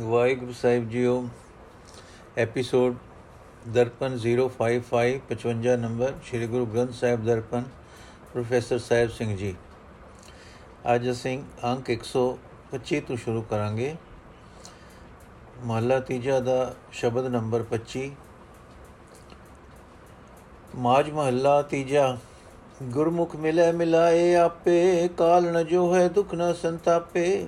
[0.00, 1.28] ਵਾਹਿਗੁਰੂ ਸਾਹਿਬ JIO
[2.38, 2.94] episode
[3.68, 7.64] Darpan 055 55 number, Sri Guru Granth Sahib Darpan,
[8.32, 9.54] professor Sahib Singh ji.
[10.94, 13.94] ਅੱਜ ਅਸੀਂ ਅੰਕ 125 ਤੋਂ ਸ਼ੁਰੂ ਕਰਾਂਗੇ।
[15.64, 18.08] ਮਹਲਾ ਤੀਜਾ ਦਾ ਸ਼ਬਦ ਨੰਬਰ 25
[20.74, 22.16] ਮਾਜ ਮਹੱਲਾ ਤੀਜਾ,
[22.82, 27.46] ਗੁਰਮੁਖ ਮਿਲੇ ਮਿਲਾਏ ਆਪੇ ਕਾਲ ਨ ਜੋ ਹੈ ਦੁਖ ਨ ਸੰਤਾਪੇ।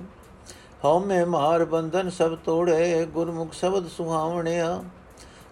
[0.85, 4.83] ਹਉ ਮੈਂ ਮਾਰ ਬੰਧਨ ਸਭ ਤੋੜੇ, ਗੁਰਮੁਖ ਸ਼ਬਦ ਸੁਹਾਵਣਿਆ।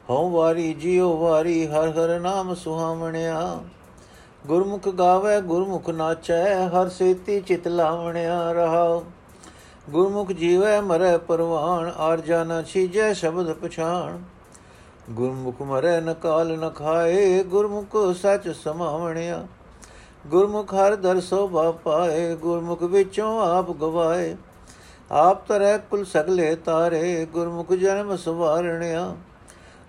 [0.09, 3.59] ਹਉ ਵਾਰੀ ਜਿਉ ਵਾਰੀ ਹਰ ਹਰ ਨਾਮ ਸੁਹਾਵਣਿਆ।
[4.47, 9.01] ਗੁਰਮੁਖ ਗਾਵੇ, ਗੁਰਮੁਖ ਨਾਚੈ, ਹਰ ਸੇਤੀ ਚਿਤ ਲਾਵਣਿਆ ਰਹਾ
[9.89, 14.19] ਗੁਰਮੁਖ ਜੀਵੈ, ਮਰੈ ਪਰਵਾਣ, ਆਰ ਜਾਣਾ ਛੀਜੈ ਸ਼ਬਦ ਪਛਾਣ।
[15.09, 19.47] ਗੁਰਮੁਖ ਮਰੈ ਨ ਕਾਲ ਨ ਖਾਏ, ਗੁਰਮੁਖ ਸਚ ਸਮਾਵਣਿਆ।
[20.27, 24.35] ਗੁਰਮੁਖ ਹਰ ਦਰ ਸੋਭਾ ਪਾਏ, ਗੁਰਮੁਖ ਵਿੱਚੋਂ ਆਪ ਗਵਾਏ।
[25.11, 29.15] ਆਪ ਤਰੈ ਕੁਲ ਸਗਲੇ ਤਾਰੇ, ਗੁਰਮੁਖ ਜਨਮ ਸਵਾਰਣਿਆ।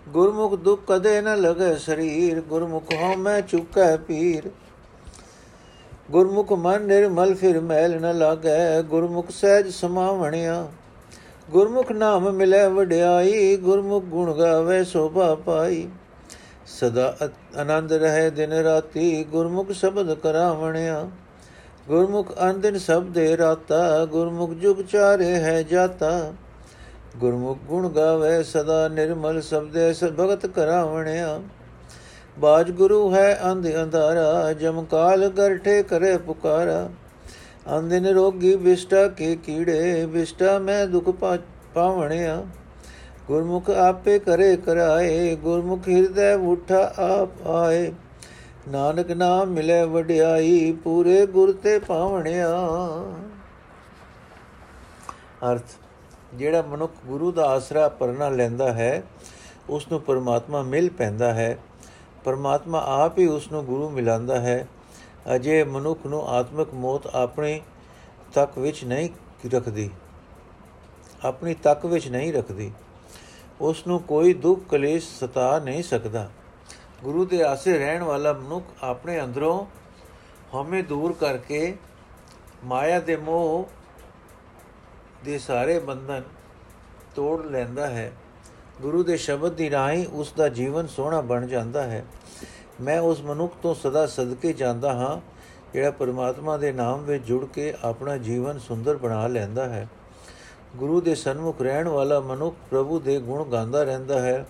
[0.08, 4.50] ਗੁਰਮੁਖ ਦੁਖ ਕਦੇ ਨ ਲਗੇ ਸਰੀਰ, ਗੁਰਮੁਖ ਹਉ ਮੈਂ ਚੁਕੈ ਪੀਰ।
[6.10, 10.68] ਗੁਰਮੁਖ ਮਨ ਨਿਰਮਲ, ਫਿਰ ਮੈਲ ਨ ਲਾਗੈ। ਗੁਰਮੁਖ ਸਹਿਜ ਸਮਾਵਣਿਆ।
[11.50, 15.88] ਗੁਰਮੁਖ ਨਾਮ ਮਿਲੇ ਵਡਿਆਈ, ਗੁਰਮੁਖ ਗੁਣ ਗਾਵੇ ਸੋਭਾ ਪਾਈ।
[16.66, 17.16] ਸਦਾ
[17.56, 21.10] ਆਨੰਦ ਰਹੇ ਦਿਨ ਰਾਤੀ, ਗੁਰਮੁਖ ਸ਼ਬਦ ਕਰਾਵਣਿਆ।
[21.88, 26.32] ਗੁਰਮੁਖ ਅੰਦਿਨ ਸਭ ਦੇ ਰਾਤਾ, ਗੁਰਮੁਖ ਜੁਗ ਚਾਰੇ ਹੈ ਜਾਤਾ।
[27.16, 31.40] ਗੁਰਮੁਖ ਗੁਣ ਗਾਵੇ ਸਦਾ ਨਿਰਮਲ ਸਬਦੇ ਸ ਭਗਤ ਕਰਾਵਣਿਆ।
[32.38, 36.90] ਬਾਜ ਗੁਰੂ ਹੈ ਅੰਧ ਅੰਧਾਰਾ, ਜਮ ਕਾਲ ਗਰਠੇ ਕਰੇ ਪੁਕਾਰਾ।
[37.78, 41.10] ਅੰਦਿਨ ਰੋਗੀ ਵਿਸ਼ਟਾ ਕੇ ਕੀੜੇ ਵਿਸ਼ਟਾ ਮੈਂ ਦੁਖ
[41.74, 42.46] ਪਾਵਣਿਆ।
[43.26, 47.92] ਗੁਰਮੁਖ ਆਪੇ ਕਰੇ ਕਰਾਏ, ਗੁਰਮੁਖ ਹਿਰਦੈ ਉਠਾ ਆਪ ਆਏ।
[48.68, 52.48] ਨਾਨਕ ਨਾਮ ਮਿਲੇ ਵਡਿਆਈ, ਪੂਰੇ ਗੁਰ ਤੇ ਪਾਵਣਿਆ।
[55.52, 55.62] ਅਰਥ,
[56.34, 59.02] ਜਿਹੜਾ ਮਨੁੱਖ ਗੁਰੂ ਦਾ ਆਸਰਾ ਪਰਨਾ ਲੈਂਦਾ ਹੈ
[59.70, 61.58] ਉਸ ਨੂੰ ਪਰਮਾਤਮਾ ਮਿਲ ਪੈਂਦਾ ਹੈ।
[62.24, 64.68] ਪਰਮਾਤਮਾ ਆਪ ਹੀ ਉਸ ਨੂੰ ਗੁਰੂ ਮਿਲਾਂਦਾ ਹੈ।
[65.34, 67.60] ਅਜੇ ਮਨੁੱਖ ਨੂੰ ਆਤਮਿਕ ਮੌਤ ਆਪਣੇ
[68.34, 69.10] ਤੱਕ ਵਿੱਚ ਨਹੀਂ
[69.54, 69.90] ਰੱਖਦੀ।
[71.24, 72.72] ਆਪਣੀ ਤੱਕ ਵਿੱਚ ਨਹੀਂ ਰੱਖਦੀ।
[73.60, 76.30] ਉਸ ਨੂੰ ਕੋਈ ਦੁੱਖ ਕਲੇਸ਼ ਸਤਾ ਨਹੀਂ ਸਕਦਾ।
[77.04, 79.66] ਗੁਰੂ ਦੇ ਆਸੇ ਰਹਿਣ ਵਾਲਾ ਮਨੁੱਖ ਆਪਣੇ ਅੰਦਰੋਂ
[80.54, 81.76] ਹਉਮੈ ਦੂਰ ਕਰਕੇ
[82.64, 83.68] ਮਾਇਆ ਦੇ ਮੋਹ
[85.24, 86.22] ਦੇ ਸਾਰੇ ਬੰਧਨ
[87.14, 88.12] ਤੋੜ ਲੈਂਦਾ ਹੈ।
[88.82, 92.04] ਗੁਰੂ ਦੇ ਸ਼ਬਦ ਦੀ ਰਾਹੀਂ ਉਸ ਦਾ ਜੀਵਨ ਸੋਹਣਾ ਬਣ ਜਾਂਦਾ ਹੈ।
[92.80, 95.20] ਮੈਂ ਉਸ ਮਨੁੱਖ ਤੋਂ ਸਦਾ ਸਦਕੇ ਜਾਂਦਾ ਹਾਂ,
[95.72, 99.88] ਜਿਹੜਾ ਪਰਮਾਤਮਾ ਦੇ ਨਾਮ ਵਿੱਚ ਜੁੜ ਕੇ ਆਪਣਾ ਜੀਵਨ ਸੁੰਦਰ ਬਣਾ ਲੈਂਦਾ ਹੈ।
[100.76, 104.46] ਗੁਰੂ ਦੇ ਸਨਮੁਖ ਰਹਿਣ ਵਾਲਾ ਮਨੁੱਖ ਪ੍ਰਭੂ ਦੇ ਗੁਣ ਗਾਉਂਦਾ ਰਹਿੰਦਾ ਹੈ।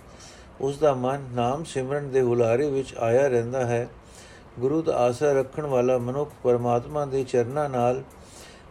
[0.61, 3.87] ਉਸ ਦਾ ਮਨ ਨਾਮ ਸਿਮਰਨ ਦੇ ਹੁਲਾਰੇ ਵਿੱਚ ਆਇਆ ਰਹਿੰਦਾ ਹੈ।
[4.59, 8.03] ਗੁਰੂ ਦਾ ਆਸਰਾ ਰੱਖਣ ਵਾਲਾ ਮਨੁੱਖ ਪਰਮਾਤਮਾ ਦੇ ਚਰਨਾਂ ਨਾਲ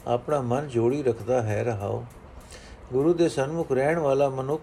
[0.07, 2.05] ਆਪਣਾ ਮਨ ਜੋੜੀ ਰੱਖਦਾ ਹੈ, ਰਹਾਓ।
[2.93, 4.63] ਗੁਰੂ ਦੇ ਸਨਮੁਖ ਰਹਿਣ ਵਾਲਾ ਮਨੁੱਖ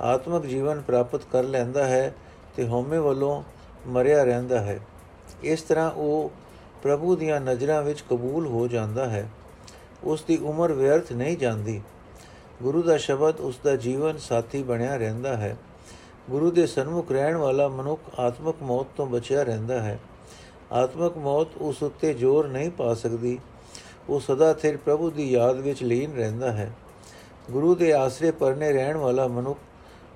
[0.00, 2.14] ਆਤਮਿਕ ਜੀਵਨ ਪ੍ਰਾਪਤ ਕਰ ਲੈਂਦਾ ਹੈ
[2.56, 3.42] ਤੇ ਹਉਮੈ ਵੱਲੋਂ
[3.86, 4.80] ਮਰਿਆ ਰਹਿੰਦਾ ਹੈ।
[5.42, 6.30] ਇਸ ਤਰ੍ਹਾਂ ਉਹ
[6.82, 9.30] ਪ੍ਰਭੂ ਦੀਆਂ ਨਜ਼ਰਾਂ ਵਿੱਚ ਕਬੂਲ ਹੋ ਜਾਂਦਾ ਹੈ।
[10.04, 11.82] ਉਸ ਦੀ ਉਮਰ ਵਿਅਰਥ ਨਹੀਂ ਜਾਂਦੀ।
[12.62, 15.56] ਗੁਰੂ ਦਾ ਸ਼ਬਦ ਉਸ ਦਾ ਜੀਵਨ ਸਾਥੀ ਬਣਿਆ ਰਹਿੰਦਾ ਹੈ।
[16.30, 20.00] ਗੁਰੂ ਦੇ ਸਨਮੁਖ ਰਹਿਣ ਵਾਲਾ ਮਨੁੱਖ ਆਤਮਿਕ ਮੌਤ ਤੋਂ ਬਚਿਆ ਰਹਿੰਦਾ ਹੈ।
[20.72, 23.38] ਆਤਮਿਕ ਮੌਤ ਉਸ ਉੱਤੇ ਜ਼ੋਰ ਨਹੀਂ ਪਾ ਸਕਦੀ।
[24.08, 26.72] ਉਹ ਸਦਾ ਸਿਰ ਪ੍ਰਭੂ ਦੀ ਯਾਦ ਵਿੱਚ ਲੀਨ ਰਹਿੰਦਾ ਹੈ।
[27.50, 29.58] ਗੁਰੂ ਦੇ ਆਸਰੇ ਪਰਨੇ ਰਹਿਣ ਵਾਲਾ ਮਨੁੱਖ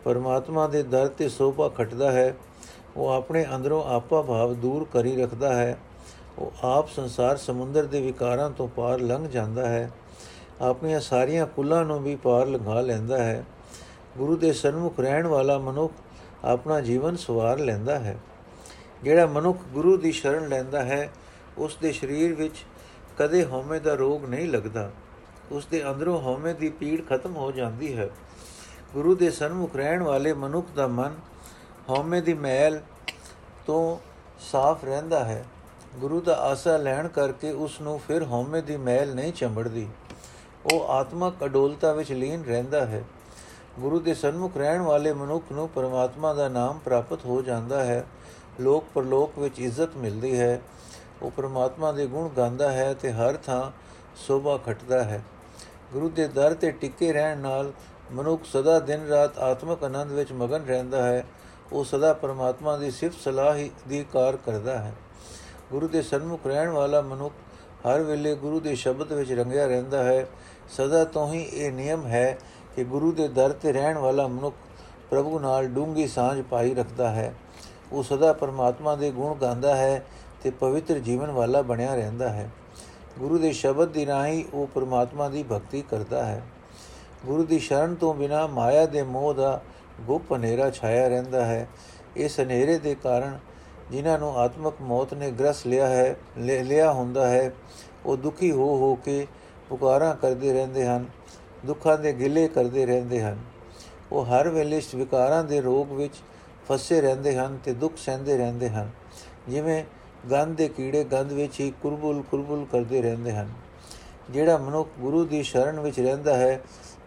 [0.04, 2.36] ਪਰਮਾਤਮਾ ਦੇ ਦਰ ਤੇ ਸੋਭਾ ਖਟਦਾ ਹੈ।
[2.96, 5.78] ਉਹ ਆਪਣੇ ਅੰਦਰੋਂ ਆਪਾ ਭਾਵ ਦੂਰ ਕਰੀ ਰੱਖਦਾ ਹੈ।
[6.38, 9.90] ਉਹ ਆਪ ਸੰਸਾਰ ਸਮੁੰਦਰ ਦੇ ਵਿਕਾਰਾਂ ਤੋਂ ਪਾਰ ਲੰਘ ਜਾਂਦਾ ਹੈ।
[10.60, 13.44] ਆਪਣੀਆਂ ਸਾਰੀਆਂ ਕੁੱਲਾਂ ਨੂੰ ਵੀ ਪਾਰ ਲੰਘਾ ਲੈਂਦਾ ਹੈ।
[14.18, 15.92] ਗੁਰੂ ਦੇ ਸਨਮੁਖ ਰਹਿਣ ਵਾਲਾ ਮਨੁੱਖ
[16.44, 18.18] ਆਪਣਾ ਜੀਵਨ ਸਵਾਰ ਲੈਂਦਾ ਹੈ।
[19.02, 21.10] ਜਿਹੜਾ ਮਨੁੱਖ ਗੁਰੂ ਦੀ ਸ਼ਰਨ ਲੈਂਦਾ ਹੈ
[21.58, 22.64] ਉਸ ਦੇ ਸਰੀਰ ਵਿੱਚ
[23.18, 24.90] ਕਦੇ ਹਉਮੈ ਦਾ ਰੋਗ ਨਹੀਂ ਲੱਗਦਾ।
[25.52, 28.08] ਉਸ ਦੇ ਅੰਦਰੋਂ ਹਉਮੈ ਦੀ ਪੀੜ ਖਤਮ ਹੋ ਜਾਂਦੀ ਹੈ।
[28.94, 31.14] ਗੁਰੂ ਦੇ ਸਨਮੁਖ ਰਹਿਣ ਵਾਲੇ ਮਨੁੱਖ ਦਾ ਮਨ
[31.90, 32.80] ਹਉਮੈ ਦੀ ਮੈਲ
[33.66, 33.98] ਤੋਂ
[34.52, 35.44] ਸਾਫ਼ ਰਹਿੰਦਾ ਹੈ।
[35.94, 39.88] ਗੁਰੂ ਦਾ ਆਸਰਾ ਲੈਣ ਕਰਕੇ ਉਸ ਨੂੰ ਫਿਰ ਹਉਮੈ ਦੀ ਮੈਲ ਨਹੀਂ ਚੰਬੜਦੀ।
[40.72, 43.04] ਉਹ ਆਤਮਕ ਅਡੋਲਤਾ ਵਿੱਚ ਲੀਨ ਰਹਿੰਦਾ ਹੈ।
[43.78, 48.04] ਗੁਰੂ ਦੇ ਸਨਮੁਖ ਰਹਿਣ ਵਾਲੇ ਮਨੁੱਖ ਨੂੰ ਪਰਮਾਤਮਾ ਦਾ ਨਾਮ ਪ੍ਰਾਪਤ ਹੋ ਜਾਂਦਾ ਹੈ।
[48.60, 50.60] ਲੋਕ ਪਰਲੋਕ ਵਿੱਚ ਇੱਜ਼ਤ ਮਿਲਦੀ ਹੈ।
[51.22, 53.70] ਉਹ ਪਰਮਾਤਮਾ ਦੇ ਗੁਣ ਗਾਉਂਦਾ ਹੈ ਤੇ ਹਰ ਥਾਂ
[54.16, 55.22] ਸੋਭਾ ਖਟਦਾ ਹੈ।
[55.92, 57.72] ਗੁਰੂ ਦੇ ਦਰ ਤੇ ਟਿੱਕੇ ਰਹਿਣ ਨਾਲ
[58.12, 61.24] ਮਨੁੱਖ ਸਦਾ ਦਿਨ ਰਾਤ ਆਤਮਿਕ ਆਨੰਦ ਵਿੱਚ ਮਗਨ ਰਹਿੰਦਾ ਹੈ।
[61.72, 64.92] ਉਹ ਸਦਾ ਪਰਮਾਤਮਾ ਦੀ ਸਿਫਤ ਸਲਾਹ ਦੀ ਕਾਰ ਕਰਦਾ ਹੈ।
[65.70, 67.34] ਗੁਰੂ ਦੇ ਸਨਮੁਖ ਰਹਿਣ ਵਾਲਾ ਮਨੁੱਖ
[67.86, 70.26] ਹਰ ਵੇਲੇ ਗੁਰੂ ਦੇ ਸ਼ਬਦ ਵਿੱਚ ਰੰਗਿਆ ਰਹਿੰਦਾ ਹੈ।
[70.68, 72.38] ਸਦਾ ਤੋਂ ਹੀ ਇਹ ਨਿਯਮ ਹੈ
[72.76, 74.56] ਕਿ ਗੁਰੂ ਦੇ ਦਰ ਤੇ ਰਹਿਣ ਵਾਲਾ ਮਨੁੱਖ
[75.10, 77.34] ਪ੍ਰਭੂ ਨਾਲ ਡੂੰਗੀ ਸਾਂਝ ਪਾਈ ਰੱਖਦਾ ਹੈ।
[77.92, 80.04] ਉਹ ਸਦਾ ਪਰਮਾਤਮਾ ਦੇ ਗੁਣ ਗਾਉਂਦਾ ਹੈ
[80.42, 82.50] ਤੇ ਪਵਿੱਤਰ ਜੀਵਨ ਵਾਲਾ ਬਣਿਆ ਰਹਿੰਦਾ ਹੈ।
[83.18, 86.42] ਗੁਰੂ ਦੇ ਸ਼ਬਦ ਦੀ ਰਾਹੀਂ ਉਹ ਪਰਮਾਤਮਾ ਦੀ ਭਗਤੀ ਕਰਦਾ ਹੈ।
[87.26, 89.60] ਗੁਰੂ ਦੀ ਸ਼ਰਨ ਤੋਂ ਬਿਨਾ ਮਾਇਆ ਦੇ ਮੋਹ ਦਾ
[90.00, 91.68] ਗੁਪ ਹਨੇਰਾ ਛਾਇਆ ਰਹਿੰਦਾ ਹੈ।
[92.16, 93.38] ਇਸ ਹਨੇਰੇ ਦੇ ਕਾਰਨ
[93.90, 97.52] ਜਿਨ੍ਹਾਂ ਨੂੰ ਆਤਮਕ ਮੌਤ ਨੇ ਗ੍ਰਸ ਲਿਆ ਹੈ ਲਿਆ ਹੁੰਦਾ ਹੈ,
[98.06, 99.26] ਉਹ ਦੁਖੀ ਹੋ ਹੋ ਕੇ
[99.68, 101.04] ਪੁਕਾਰਾਂ ਕਰਦੇ ਰਹਿੰਦੇ ਹਨ।
[101.64, 103.38] ਦੁੱਖਾਂ ਦੇ ਗਿਲੇ ਕਰਦੇ ਰਹਿੰਦੇ ਹਨ।
[104.12, 106.14] ਉਹ ਹਰ ਵੇਲੇ ਵਿਕਾਰਾਂ ਦੇ ਰੋਗ ਵਿੱਚ
[106.68, 108.90] ਫਸੇ ਰਹਿੰਦੇ ਹਨ ਤੇ ਦੁੱਖ ਸਹਿੰਦੇ ਰਹਿੰਦੇ ਹਨ।
[109.48, 109.84] ਜਿਵੇਂ
[110.30, 113.48] ਗੰਧ ਦੇ ਕੀੜੇ ਗੰਧ ਵਿੱਚ ਹੀ ਕੁਰਬੁਲ ਕੁਰਬੁਲ ਕਰਦੇ ਰਹਿੰਦੇ ਹਨ।
[114.30, 116.60] ਜਿਹੜਾ ਮਨੁੱਖ ਗੁਰੂ ਦੀ ਸ਼ਰਨ ਵਿੱਚ ਰਹਿੰਦਾ ਹੈ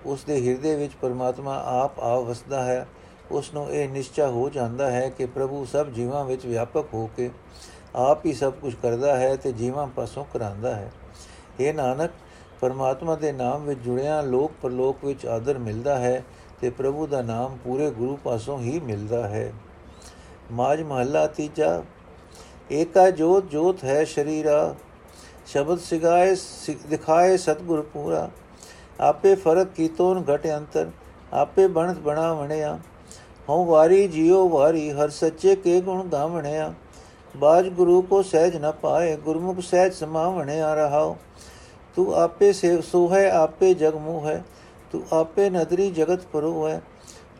[0.05, 2.87] ਉਸ ਦੇ ਹਿਰਦੇ ਵਿੱਚ ਪਰਮਾਤਮਾ ਆਪ ਆ ਵਸਦਾ ਹੈ।
[3.31, 7.29] ਉਸ ਨੂੰ ਇਹ ਨਿਸ਼ਚਾ ਹੋ ਜਾਂਦਾ ਹੈ ਕਿ ਪ੍ਰਭੂ ਸਭ ਜੀਵਾਂ ਵਿੱਚ ਵਿਆਪਕ ਹੋ ਕੇ
[7.95, 10.91] ਆਪ ਹੀ ਸਭ ਕੁਝ ਕਰਦਾ ਹੈ ਤੇ ਜੀਵਾਂ ਪਾਸੋਂ ਕਰਾਂਦਾ ਹੈ।
[11.59, 12.11] ਇਹ ਨਾਨਕ
[12.61, 16.23] ਪਰਮਾਤਮਾ ਦੇ ਨਾਮ ਵਿੱਚ ਜੁੜਿਆ, ਲੋਕ ਪਰਲੋਕ ਵਿੱਚ ਆਦਰ ਮਿਲਦਾ ਹੈ
[16.61, 19.53] ਤੇ ਪ੍ਰਭੂ ਦਾ ਨਾਮ ਪੂਰੇ ਗੁਰੂ ਪਾਸੋਂ ਹੀ ਮਿਲਦਾ ਹੈ।
[20.51, 21.83] ਮਾਜ ਮਹੱਲਾ ਤੀਜਾ,
[22.71, 24.75] ਏਕਾ ਜੋਤ ਜੋਤ ਹੈ ਸ਼ਰੀਰਾ,
[25.45, 26.35] ਸ਼ਬਦ ਸਿਗਾਏ
[26.89, 28.29] ਦਿਖਾਏ ਸਤਗੁਰ ਪੂਰਾ।
[29.01, 30.89] ਆਪੇ ਫ਼ਰਕ ਕੀਤੋਂ ਘਟ ਅੰਤਰ,
[31.33, 32.79] ਆਪੇ ਬਣਤ ਬਣਾ ਵਣਿਆ
[33.49, 36.73] ਹਉ ਵਾਰੀ ਜਿਉ ਵਾਰੀ, ਹਰ ਸੱਚੇ ਕੇ ਗੁਣ ਗਾਵਣਿਆ।
[37.37, 41.17] ਬਾਜ ਗੁਰੂ ਕੋ ਸਹਿਜ ਨ ਪਾਏ, ਗੁਰਮੁਖ ਸਹਿਜ ਸਮਾਵਣਿਆ ਰਹਾਓ
[41.97, 44.43] ਤੂੰ ਆਪੇ ਸੇ ਸੋ ਹੈ ਆਪੇ ਜਗ ਮੂਹ ਹੈ
[44.91, 46.81] ਤੂੰ ਆਪੇ ਨਦਰੀ ਜਗਤ ਪਰੋ ਹੈ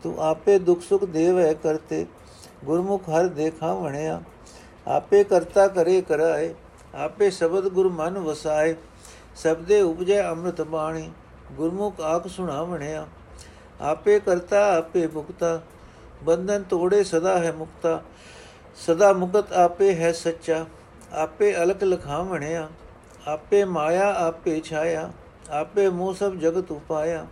[0.04, 2.06] ਤੂੰ ਆਪੇ ਦੁਖ ਸੁਖ ਦੇਵ ਹੈ ਕਰਤੇ
[2.66, 4.20] ਗੁਰਮੁਖ ਹਰ ਦੇਖਾ ਵਣਿਆ
[4.88, 6.54] ਆਪੇ ਕਰਤਾ ਕਰੇ ਕਰਾਏ
[6.96, 8.74] ਆਪੇ ਸ਼ਬਦ ਗੁਰ ਮਨ ਵਸਾਏ
[9.36, 11.10] ਸਬਦੇ ਉਪਜੈ ਅੰਮ੍ਰਿਤ ਬਾਣੀ
[11.58, 13.06] ਗੁਰਮੁਖ ਆਖ ਸੁਣਾ ਵਣਿਆ
[13.84, 15.60] ਆਪੇ ਕਰਤਾ ਆਪੇ ਮੁਕਤਾ
[16.24, 18.02] ਬੰਧਨ ਤੋੜੇ ਸਦਾ ਹੈ ਮੁਕਤਾ
[18.78, 20.66] ਸਦਾ ਮੁਕਤ ਆਪੇ ਹੈ ਸੱਚਾ
[21.14, 22.68] ਆਪੇ ਅਲਕ ਲਖਾਵਣਿਆ
[23.28, 25.10] ਆਪੇ ਮਾਇਆ, ਆਪੇ ਛਾਇਆ,
[25.52, 27.26] ਆਪੇ ਮੋਹ ਸਭ ਜਗਤ ਉਪਾਇਆ,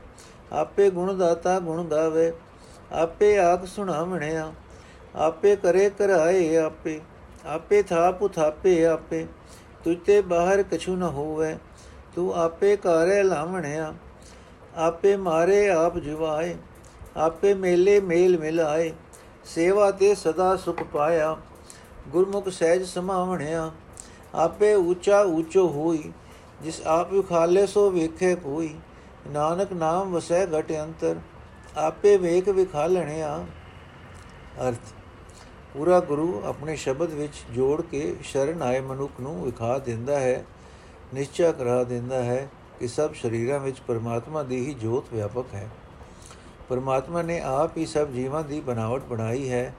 [0.51, 2.31] ਆਪੇ ਗੁਣ ਦਾਤਾ ਗੁਣ ਗਾਵੇ,
[2.93, 4.51] ਆਪੇ ਆਖ ਸੁਣਾਵਣਿਆ
[5.15, 6.99] ਆਪੇ ਕਰੇ ਕਰਾਏ ਆਪੇ
[7.45, 9.25] ਆਪੇ ਥਾਪ ਥਾਪੇ ਆਪੇ
[9.83, 11.55] ਤੁਤੇ ਬਾਹਰ ਕਛੂ ਨ ਹੋਵੇ,
[12.15, 13.93] ਤੂੰ ਆਪੇ ਕਾਰੇ ਲਾਵਣਿਆ
[14.77, 16.55] ਆਪੇ ਮਾਰੇ ਆਪ ਜਿਵਾਏ,
[17.17, 18.91] ਆਪੇ ਮੇਲੇ ਮੇਲ ਮਿਲਾਏ,
[19.45, 21.35] ਸੇਵਾ ਤੇ ਸਦਾ ਸੁਖ ਪਾਇਆ,
[22.09, 23.69] ਗੁਰਮੁਖ ਸਹਿਜ ਸਮਾਵਣਿਆ
[24.35, 26.11] ਆਪੇ ਉੱਚਾ ਉੱਚੋ ਹੋਈ,
[26.61, 28.73] ਜਿਸ ਆਪ ਵਿਖਾਲੇ ਸੋ ਵੇਖੇ ਕੋਈ।
[29.27, 31.15] ਨਾਨਕ ਨਾਮ ਵਸੈ ਘਟ ਅੰਤਰ,
[31.77, 33.37] ਆਪੇ ਵੇਖ ਵਿਖਾਲਣਿਆ
[34.67, 34.93] ਅਰਥ,
[35.73, 40.45] ਪੂਰਾ ਗੁਰੂ ਆਪਣੇ ਸ਼ਬਦ ਵਿੱਚ ਜੋੜ ਕੇ ਸ਼ਰਨ ਆਏ ਮਨੁੱਖ ਨੂੰ ਵਿਖਾ ਦਿੰਦਾ ਹੈ,
[41.13, 42.47] ਨਿਸ਼ਚੈ ਕਰਾ ਦਿੰਦਾ ਹੈ
[42.79, 45.69] ਕਿ ਸਭ ਸ਼ਰੀਰਾਂ ਵਿੱਚ ਪਰਮਾਤਮਾ ਦੀ ਹੀ ਜੋਤ ਵਿਆਪਕ ਹੈ।
[46.69, 49.73] ਪਰਮਾਤਮਾ ਨੇ ਆਪ ਹੀ ਸਭ ਜੀਵਾਂ ਦੀ ਬਣਾਵਟ ਬਣਾਈ ਹੈ,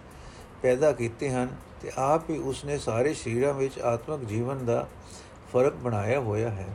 [0.62, 1.48] ਪੈਦਾ ਕੀਤੇ ਹਨ।
[1.82, 4.88] ਤੇ ਆਪ ਹੀ ਉਸਨੇ ਸਾਰੇ ਸ਼ਰੀਰਾਂ ਵਿੱਚ ਆਤਮਿਕ ਜੀਵਨ ਦਾ
[5.52, 6.66] ਫ਼ਰਕ ਬਣਾਇਆ ਹੋਇਆ ਹੈ।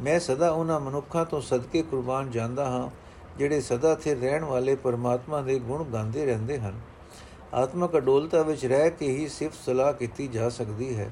[0.00, 2.90] ਮੈਂ ਸਦਾ ਉਹਨਾਂ ਮਨੁੱਖਾਂ ਤੋਂ ਸਦਕੇ ਕੁਰਬਾਨ ਜਾਂਦਾ ਹਾਂ,
[3.38, 6.80] ਜਿਹੜੇ ਸਦਾ ਥੇ ਰਹਿਣ ਵਾਲੇ ਪਰਮਾਤਮਾ ਦੇ ਗੁਣ ਗਾਉਂਦੇ ਰਹਿੰਦੇ ਹਨ।
[7.54, 11.10] ਆਤਮਕ ਅਡੋਲਤਾ ਵਿੱਚ ਰਹਿ ਕੇ ਹੀ ਸਿਫਤ ਸਲਾਹ ਕੀਤੀ ਜਾ ਸਕਦੀ ਹੈ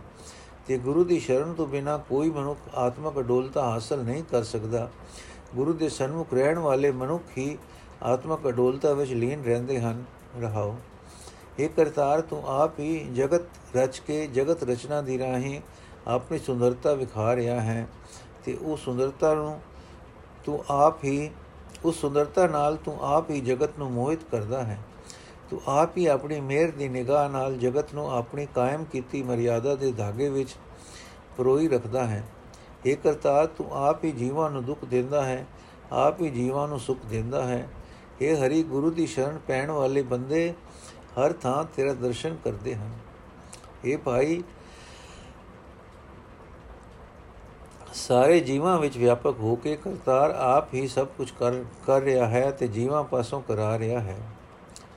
[0.67, 4.91] ਤੇ ਗੁਰੂ ਦੀ ਸ਼ਰਨ ਤੋਂ ਬਿਨਾ ਕੋਈ ਮਨੁੱਖ ਆਤਮਕ ਅਡੋਲਤਾ ਹਾਸਲ ਨਹੀਂ ਕਰ ਸਕਦਾ।
[5.55, 7.59] ਗੁਰੂ ਦੇ ਸਨਮੁਖ ਰਹਿਣ ਵਾਲੇ ਮਨੁੱਖ ਹੀ
[8.03, 10.05] ਆਤਮਕ ਅਡੋਲਤਾ ਵਿੱਚ ਲੀਨ ਰਹਿੰਦੇ ਹਨ।
[10.41, 10.77] ਰਹਾਓ।
[11.61, 15.61] ਇਹ ਕਰਤਾਰ, ਤੂੰ ਆਪ ਹੀ ਜਗਤ ਰਚ ਕੇ ਜਗਤ ਰਚਨਾ ਦੀ ਰਾਹੀਂ
[16.07, 17.87] ਆਪਣੀ ਸੁੰਦਰਤਾ ਵਿਖਾ ਰਿਹਾ ਹੈ
[18.45, 19.61] ਤੇ ਉਹ ਸੁੰਦਰਤਾ ਨੂੰ
[20.45, 21.31] ਤੂੰ ਆਪ ਹੀ,
[21.85, 24.79] ਉਸ ਸੁੰਦਰਤਾ ਨਾਲ ਤੂੰ ਆਪ ਹੀ ਜਗਤ ਨੂੰ ਮੋਹਿਤ ਕਰਦਾ ਹੈ।
[25.51, 29.93] ਤੂੰ ਆਪ ਹੀ ਆਪਣੀ ਮਿਹਰ ਦੀ ਨਿਗਾਹ ਨਾਲ ਜਗਤ ਨੂੰ ਆਪਣੀ ਕਾਇਮ ਕੀਤੀ ਮਰਿਆਦਾ ਦੇ
[29.93, 30.55] ਧਾਗੇ ਵਿੱਚ
[31.37, 32.25] ਪਰੋਈ ਰੱਖਦਾ ਹੈ।
[32.87, 35.47] ਇਹ ਕਰਤਾ ਤੂੰ ਆਪ ਹੀ ਜੀਵਾਂ ਨੂੰ ਦੁੱਖ ਦਿੰਦਾ ਹੈ,
[35.93, 37.69] ਆਪ ਹੀ ਜੀਵਾਂ ਨੂੰ ਸੁਖ ਦਿੰਦਾ ਹੈ।
[38.21, 40.55] ਇਹ ਹਰੀ, ਗੁਰੂ ਦੀ ਸ਼ਰਨ ਪੈਣ ਵਾਲੇ ਬੰਦੇ
[41.19, 42.91] ਹਰ ਥਾਂ ਤੇਰਾ ਦਰਸ਼ਨ ਕਰਦੇ ਹਨ।
[43.85, 44.43] ਇਹ ਭਾਈ,
[47.95, 52.51] ਸਾਰੇ ਜੀਵਾਂ ਵਿੱਚ ਵਿਆਪਕ ਹੋ ਕੇ ਕਰਤਾਰ ਆਪ ਹੀ ਸਭ ਕੁਝ ਕਰ ਕਰ ਰਿਹਾ ਹੈ
[52.51, 54.19] ਤੇ ਜੀਵਾਂ ਪਾਸੋਂ ਕਰਾ ਰਿਹਾ ਹੈ।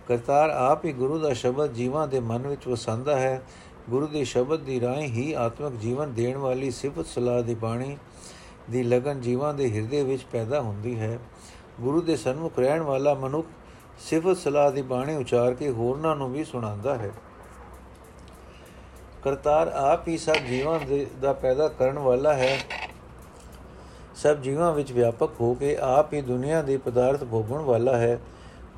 [0.08, 3.44] ਕਰਤਾਰ ਆਪ ਹੀ ਗੁਰੂ ਦਾ ਸ਼ਬਦ ਜੀਵਾਂ ਦੇ ਮਨ ਵਿੱਚ ਵਸੰਦਾ ਹੈ।
[3.90, 7.98] ਗੁਰੂ ਦੇ ਸ਼ਬਦ ਦੀ ਰਾਹੀਂ ਹੀ ਆਤਮਿਕ ਜੀਵਨ ਦੇਣ ਵਾਲੀ ਸਿਫਤ ਸਲਾਹ ਦੀ ਬਾਣੀ
[8.72, 11.20] ਦੀ ਲਗਨ ਜੀਵਾਂ ਦੇ ਹਿਰਦੇ ਵਿੱਚ ਪੈਦਾ ਹੁੰਦੀ ਹੈ।
[11.82, 13.48] ਗੁਰੂ ਦੇ ਸਨਮੁਖ ਰਹਿਣ ਵਾਲਾ ਮਨੁੱਖ
[14.00, 17.12] ਸਿਫਤ ਸਲਾਹ ਦੀ ਬਾਣੀ ਉਚਾਰ ਕੇ ਹੋਰਨਾਂ ਨੂੰ ਵੀ ਸੁਣਾਉਂਦਾ ਹੈ।
[19.24, 20.80] ਕਰਤਾਰ ਆਪ ਹੀ ਸਭ ਜੀਵਾਂ
[21.22, 22.58] ਦਾ ਪੈਦਾ ਕਰਨ ਵਾਲਾ ਹੈ।
[24.16, 28.20] ਸਭ ਜੀਵਾਂ ਵਿੱਚ ਵਿਆਪਕ ਹੋ ਕੇ ਆਪ ਹੀ ਦੁਨੀਆ ਦੇ ਪਦਾਰਥ ਭੋਗਣ ਵਾਲਾ ਹੈ।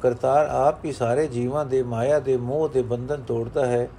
[0.02, 3.90] ਕਰਤਾਰ ਆਪ ਹੀ ਸਾਰੇ ਜੀਵਾਂ ਦੇ ਮਾਇਆ ਦੇ ਮੋਹ ਦੇ ਬੰਧਨ ਤੋੜਦਾ ਹੈ।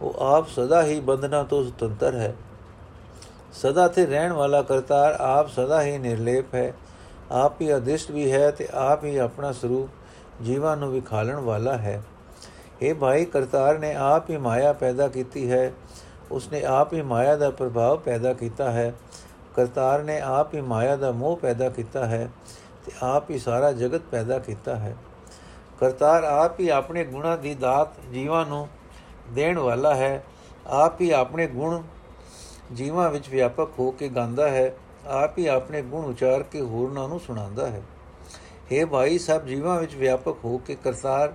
[0.00, 2.34] ਉਹ ਆਪ ਸਦਾ ਹੀ ਬੰਧਨਾਂ ਤੋਂ ਸੁਤੰਤਰ ਹੈ।
[3.52, 6.72] ਸਦਾ ਤੇ ਰਹਿਣ ਵਾਲਾ ਕਰਤਾਰ ਆਪ ਸਦਾ ਹੀ ਨਿਰਲੇਪ ਹੈ।
[7.32, 9.90] ਆਪ ਹੀ ਅਦਿਸ਼ਟ ਵੀ ਹੈ ਤੇ ਆਪ ਹੀ ਆਪਣਾ ਸਰੂਪ
[10.42, 12.02] ਜੀਵਾਂ ਨੂੰ ਵਿਖਾਲਣ ਵਾਲਾ ਹੈ।
[12.82, 15.72] ਇਹ ਭਾਈ, ਕਰਤਾਰ ਨੇ ਆਪ ਹੀ ਮਾਇਆ ਪੈਦਾ ਕੀਤੀ ਹੈ।
[16.30, 18.94] ਉਸਨੇ ਆਪ ਹੀ ਮਾਇਆ ਦਾ ਪ੍ਰਭਾਵ ਪੈਦਾ ਕੀਤਾ ਹੈ।
[19.56, 22.28] ਕਰਤਾਰ ਨੇ ਆਪ ਹੀ ਮਾਇਆ ਦਾ ਮੋਹ ਪੈਦਾ ਕੀਤਾ ਹੈ
[22.86, 24.96] ਤੇ ਆਪ ਹੀ ਸਾਰਾ ਜਗਤ ਪੈਦਾ ਕੀਤਾ ਹੈ।
[25.80, 28.68] ਕਰਤਾਰ ਆਪ ਹੀ ਆਪਣੇ ਗੁਣਾਂ ਦੀ ਦਾਤ ਜੀਵਾਂ ਨੂੰ
[29.30, 30.24] ਦੇਣ ਵਾਲਾ ਹੈ।
[30.66, 31.82] ਆਪ ਹੀ ਆਪਣੇ ਗੁਣ
[32.74, 34.74] ਜੀਵਾਂ ਵਿੱਚ ਵਿਆਪਕ ਹੋ ਕੇ ਗਾਉਂਦਾ ਹੈ।
[35.06, 37.82] ਆਪ ਹੀ ਆਪਣੇ ਗੁਣ ਉਚਾਰ ਕੇ ਹੋਰਨਾਂ ਨੂੰ ਸੁਣਾਉਂਦਾ ਹੈ।
[38.69, 41.33] हे ਭਾਈ ਸਭ ਜੀਵਾਂ ਵਿੱਚ ਵਿਆਪਕ ਹੋ ਕੇ ਕਰਤਾਰ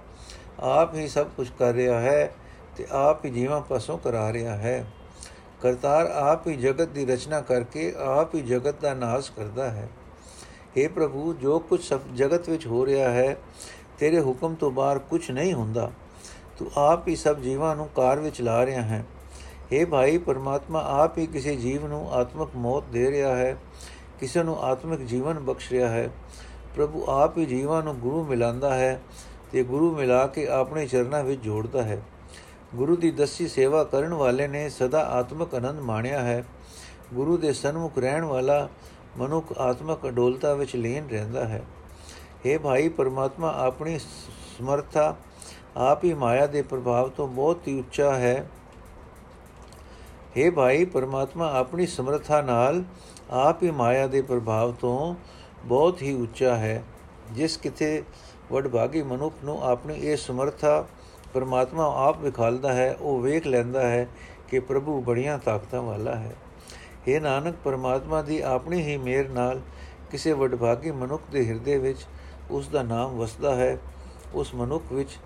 [0.60, 2.32] ਆਪ ਹੀ ਸਭ ਕੁਝ ਕਰ ਰਿਹਾ ਹੈ
[2.76, 4.84] ਤੇ ਆਪ ਹੀ ਜੀਵਾਂ ਪਾਸੋਂ ਕਰਾ ਰਿਹਾ ਹੈ
[5.62, 9.88] ਕਰਤਾਰ ਆਪ ਹੀ ਜਗਤ ਦੀ ਰਚਨਾ ਕਰਕੇ ਆਪ ਹੀ ਜਗਤ ਦਾ ਨਾਸ਼ ਕਰਦਾ ਹੈ
[10.76, 13.36] हे ਪ੍ਰਭੂ ਜੋ ਕੁਝ ਸਭ ਜਗਤ ਵਿੱਚ ਹੋ ਰਿਹਾ ਹੈ
[13.98, 15.90] ਤੇਰੇ ਹੁਕਮ ਤੋਂ ਬਾਹਰ ਕੁਝ ਨਹੀਂ ਹੁੰਦਾ
[16.58, 19.04] ਤੂੰ ਆਪ ਹੀ ਸਭ ਜੀਵਾਂ ਨੂੰ ਕਾਰ ਵਿੱਚ ਲਾ ਰਿਹਾ ਹੈ
[19.72, 23.56] हे ਭਾਈ ਪਰਮਾਤਮਾ ਆਪ ਹੀ ਕਿਸੇ ਜੀਵ ਨੂੰ ਆਤਮਿਕ ਮੌਤ ਦੇ ਰਿਹਾ ਹੈ
[24.20, 26.08] ਕਿਸੇ ਨੂੰ ਆਤਮਿਕ ਜੀਵਨ ਬਖਸ਼ ਰਿਹਾ ਹੈ
[26.79, 29.01] ਪ੍ਰਭੂ ਆਪ ਹੀ ਜੀਵਾਂ ਨੂੰ ਗੁਰੂ ਮਿਲਾਉਂਦਾ ਹੈ
[29.51, 32.01] ਤੇ ਗੁਰੂ ਮਿਲਾ ਕੇ ਆਪਣੇ ਚਰਨਾਂ ਵਿੱਚ ਜੋੜਦਾ ਹੈ।
[32.75, 36.43] ਗੁਰੂ ਦੀ ਦਸੀ ਸੇਵਾ ਕਰਨ ਵਾਲੇ ਨੇ ਸਦਾ ਆਤਮਿਕ ਆਨੰਦ ਮਾਣਿਆ ਹੈ।
[37.13, 38.69] ਗੁਰੂ ਦੇ ਸਨਮੁਖ ਰਹਿਣ ਵਾਲਾ
[39.17, 41.63] ਮਨੁੱਖ ਆਤਮਿਕ ਅਡੋਲਤਾ ਵਿੱਚ ਲੀਨ ਰਹਿੰਦਾ ਹੈ।
[42.45, 43.99] हे ਭਾਈ, ਪਰਮਾਤਮਾ ਆਪਣੀ
[44.59, 45.15] ਸਮਰਥਾ
[45.77, 48.49] ਆਪ ਹੀ ਮਾਇਆ ਦੇ ਪ੍ਰਭਾਵ ਤੋਂ ਬਹੁਤ ਹੀ ਉੱਚਾ ਹੈ।
[50.37, 52.83] हे ਭਾਈ, ਪਰਮਾਤਮਾ ਆਪਣੀ ਸਮਰਥਾ ਨਾਲ
[53.31, 55.15] ਆਪ ਹੀ ਮਾਇਆ ਦੇ ਪ੍ਰਭਾਵ ਤੋਂ
[55.65, 56.83] ਬਹੁਤ ਹੀ ਉੱਚਾ ਹੈ,
[57.31, 58.03] ਜਿਸ ਕਿਤੇ
[58.51, 60.85] ਵਡਭਾਗੀ ਮਨੁੱਖ ਨੂੰ ਆਪਣੀ ਇਹ ਸਮਰਥਾ
[61.33, 64.07] ਪਰਮਾਤਮਾ ਆਪ ਵਿਖਾਲਦਾ ਹੈ, ਉਹ ਵੇਖ ਲੈਂਦਾ ਹੈ
[64.47, 66.35] ਕਿ ਪ੍ਰਭੂ ਬੜੀਆਂ ਤਾਕਤਾਂ ਵਾਲਾ ਹੈ।
[67.07, 69.61] ਇਹ ਨਾਨਕ, ਪਰਮਾਤਮਾ ਦੀ ਆਪਣੀ ਹੀ ਮਿਹਰ ਨਾਲ
[70.11, 72.05] ਕਿਸੇ ਵਡਭਾਗੀ ਮਨੁੱਖ ਦੇ ਹਿਰਦੇ ਵਿੱਚ
[72.51, 73.77] ਉਸ ਦਾ ਨਾਮ ਵਸਦਾ ਹੈ।
[74.33, 75.17] ਉਸ ਮਨੁੱਖ ਵਿੱਚ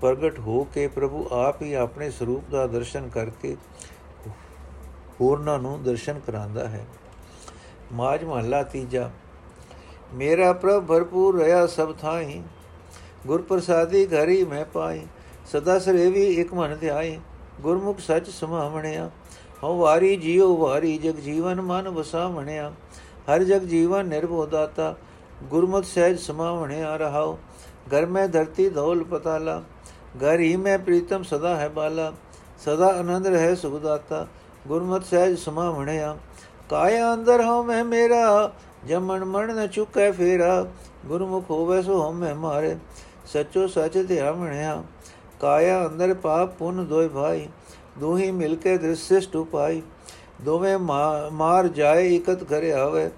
[0.00, 3.56] ਪ੍ਰਗਟ ਹੋ ਕੇ ਪ੍ਰਭੂ ਆਪ ਹੀ ਆਪਣੇ ਸਰੂਪ ਦਾ ਦਰਸ਼ਨ ਕਰਕੇ
[5.20, 6.84] ਹੋਰਨਾਂ ਨੂੰ ਦਰਸ਼ਨ ਕਰਾਂਦਾ ਹੈ।
[7.92, 9.10] ਮਾਜ ਮਹੱਲਾ ਤੀਜਾ
[10.14, 12.42] ਮੇਰਾ ਪ੍ਰਭ ਭਰਪੂਰ ਰਹਾ ਸਭ ਥਾਈ।
[13.26, 15.06] ਗੁਰ ਪ੍ਰਸਾਦੀ ਘਰੀ ਮੈਂ ਪਾਈ।
[15.52, 17.18] ਸਦਾ ਸਰੇਵੀ ਇਕ ਮਨ ਧਿਆਈ।
[17.60, 19.10] ਗੁਰਮੁਖ ਸਚ ਸਮਾਵਣਿਆ।
[19.64, 22.72] ਹਉ ਵਾਰੀ ਜੀਉ ਵਾਰੀ, ਜਗ ਜੀਵਨ ਮਨ ਵਸਾਵਣਿਆ।
[23.34, 24.96] ਹਰ ਜਗ ਜੀਵਨ ਨਿਰਭਉ ਦਾਤਾ।
[25.44, 27.36] ਗੁਰਮੁਖ ਸਹਿਜ ਸਮਾਵਣਿਆ ਰਹਾਉ।
[27.88, 29.62] ਘਰ ਮੈਂ ਧਰਤੀ ਧੌਲ ਪਤਾਲਾ।
[30.16, 32.12] ਘਰ ਹੀ ਮੈਂ ਪ੍ਰੀਤਮ ਸਦਾ ਹੈ ਬਾਲਾ।
[32.64, 34.26] ਸਦਾ ਆਨੰਦ ਰਹੇ ਸੁਖ ਦਾਤਾ।
[34.68, 36.18] ਗੁਰਮਤਿ ਸਹਿਜ ਸਮਾਵਣਿਆ।
[36.68, 38.52] ਕਾਇਆ ਅੰਦਰ ਹਉ ਮੈਂ ਮੇਰਾ।
[38.86, 40.66] ਜਮਨ ਮਰਨ ਨ ਚੁਕੈ ਫੇਰਾ,
[41.06, 42.76] ਗੁਰਮੁਖ ਹੋਵੇ ਸੋ ਹਮੇ ਮਾਰੇ।
[43.26, 44.82] ਸਚੋ ਸਚ ਧਿਆਵਣਿਆ,
[45.40, 47.48] ਕਾਇਆ ਅੰਦਰ ਪਾਪ ਪੁਨ ਦੋਇ ਭਾਈ,
[47.98, 49.82] ਦੋਹੀ ਮਿਲ ਕੇ ਦ੍ਰਿਸ਼ਟ ਉਪਾਈ।
[50.42, 53.10] ਦੋਵੇਂ ਮਾਰ ਜਾਏ ਇਕਤ ਘਰੇ ਆਵੇ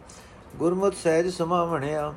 [0.56, 2.12] ਗੁਰਮਤਿ ਸਹਿਜ ਸਮਾਵਣਿਆ।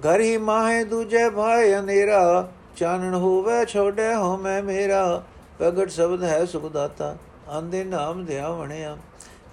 [0.00, 5.22] ਘਰ ਹੀ ਮਾਹੇ ਦੂਜੇ ਭਾਈ ਅੰਧੇਰਾ ਚਾਨਣ ਹੋਵੇ ਛੋੜੇ ਹੋ ਮੈਂ ਮੇਰਾ।
[5.58, 7.16] ਪ੍ਰਗਟ ਸ਼ਬਦ ਹੈ ਸੁਖ ਦਾਤਾ
[7.58, 8.96] ਅੰਦੇ ਨਾਮ ਧਿਆਵਣਿਆ।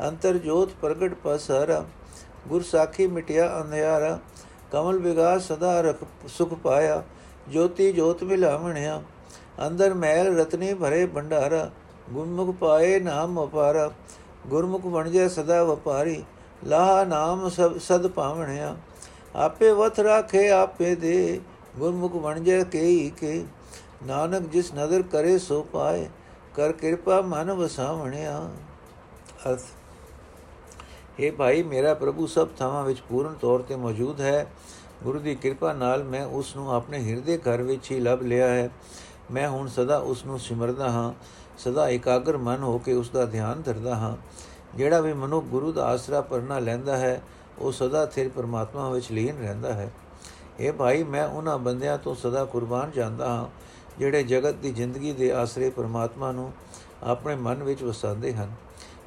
[0.02, 1.84] ਅੰਤਰ ਜੋਤ ਪ੍ਰਗਟ ਪਸਰਾ।
[2.50, 4.20] ਗੁਰ ਸਾਖੀ ਮਿਟਿਆ ਅੰਧਿਆਰਾ,
[4.72, 7.04] ਕਮਲ ਵਿਗਾਸ ਸਦਾ ਰਖ ਸੁਖ ਪਾਇਆ,
[7.50, 9.02] ਜੋਤੀ ਜੋਤ ਮਿਲਾਵਣਿਆ,
[9.68, 11.70] ਅੰਦਰ ਮਹਿਲ ਰਤਨੀ ਭਰੇ ਭੰਡਾਰਾ,
[12.12, 13.92] ਗੁਰਮੁਖ ਪਾਏ ਨਾਮ ਅਪਾਰਾ
[14.48, 16.24] ਗੁਰਮੁਖ ਬਣ ਜਾ ਸਦਾ ਵਪਾਰੀ,
[16.68, 18.76] ਲਾਹ ਨਾਮ ਸਭ, ਸਦ ਪਾਵਣਿਆ,
[19.36, 21.40] ਆਪੇ ਵਥ ਰਾਖੇ ਆਪੇ ਦੇ,
[21.78, 23.44] ਗੁਰਮੁਖ ਬਣ ਜਾ ਕੇਈ ਕੇ,
[24.06, 26.08] ਨਾਨਕ ਜਿਸ ਨਦਰ ਕਰੇ ਸੋ ਪਾਏ,
[26.56, 28.40] ਕਰ ਕਿਰਪਾ ਮਨ ਵਸਾਵਣਿਆ।
[29.50, 29.62] ਅਰਥ
[31.20, 34.48] हे ਭਾਈ, ਮੇਰਾ ਪ੍ਰਭੂ ਸਭ ਥਾਵਾਂ ਵਿੱਚ ਪੂਰਨ ਤੌਰ ਤੇ ਮੌਜੂਦ ਹੈ।
[35.04, 38.70] ਗੁਰੂ ਦੀ ਕਿਰਪਾ ਨਾਲ ਮੈਂ ਉਸ ਨੂੰ ਆਪਣੇ ਹਿਰਦੇ ਘਰ ਵਿੱਚ ਹੀ ਲੱਭ ਲਿਆ ਹੈ।
[39.32, 41.14] ਮੈਂ ਹੁਣ ਸਦਾ ਉਸ ਨੂੰ ਸਿਮਰਦਾ ਹਾਂ,
[41.58, 44.18] ਸਦਾ ਇਕਾਗਰ ਮਨ ਹੋ ਕੇ ਉਸ ਦਾ ਧਿਆਨ ਧਰਦਾ ਹਾਂ।
[44.78, 47.22] ਜਿਹੜਾ ਵੀ ਮਨੁ ਗੁਰੂ ਦਾ ਆਸਰਾ ਪਰਨਾ ਲੈਂਦਾ ਹੈ,
[47.60, 49.92] ਉਹ ਸਦਾ ਥਿਰ ਪਰਮਾਤਮਾ ਵਿੱਚ ਲੀਨ ਰਹਿੰਦਾ ਹੈ।
[50.60, 53.48] ਇਹ ਭਾਈ, ਮੈਂ ਉਹਨਾਂ ਬੰਦਿਆਂ ਤੋਂ ਸਦਾ ਕੁਰਬਾਨ ਜਾਂਦਾ ਹਾਂ,
[54.00, 56.54] ਜਿਹੜੇ ਜਗਤ ਦੀ ਜ਼ਿੰਦਗੀ ਦੇ ਆਸਰੇ ਪਰਮਾਤਮਾ ਨੂੰ
[57.04, 58.52] ਆਪਣੇ ਮਨ ਵਿੱਚ ਵਸਾਉਂਦੇ ਹਨ।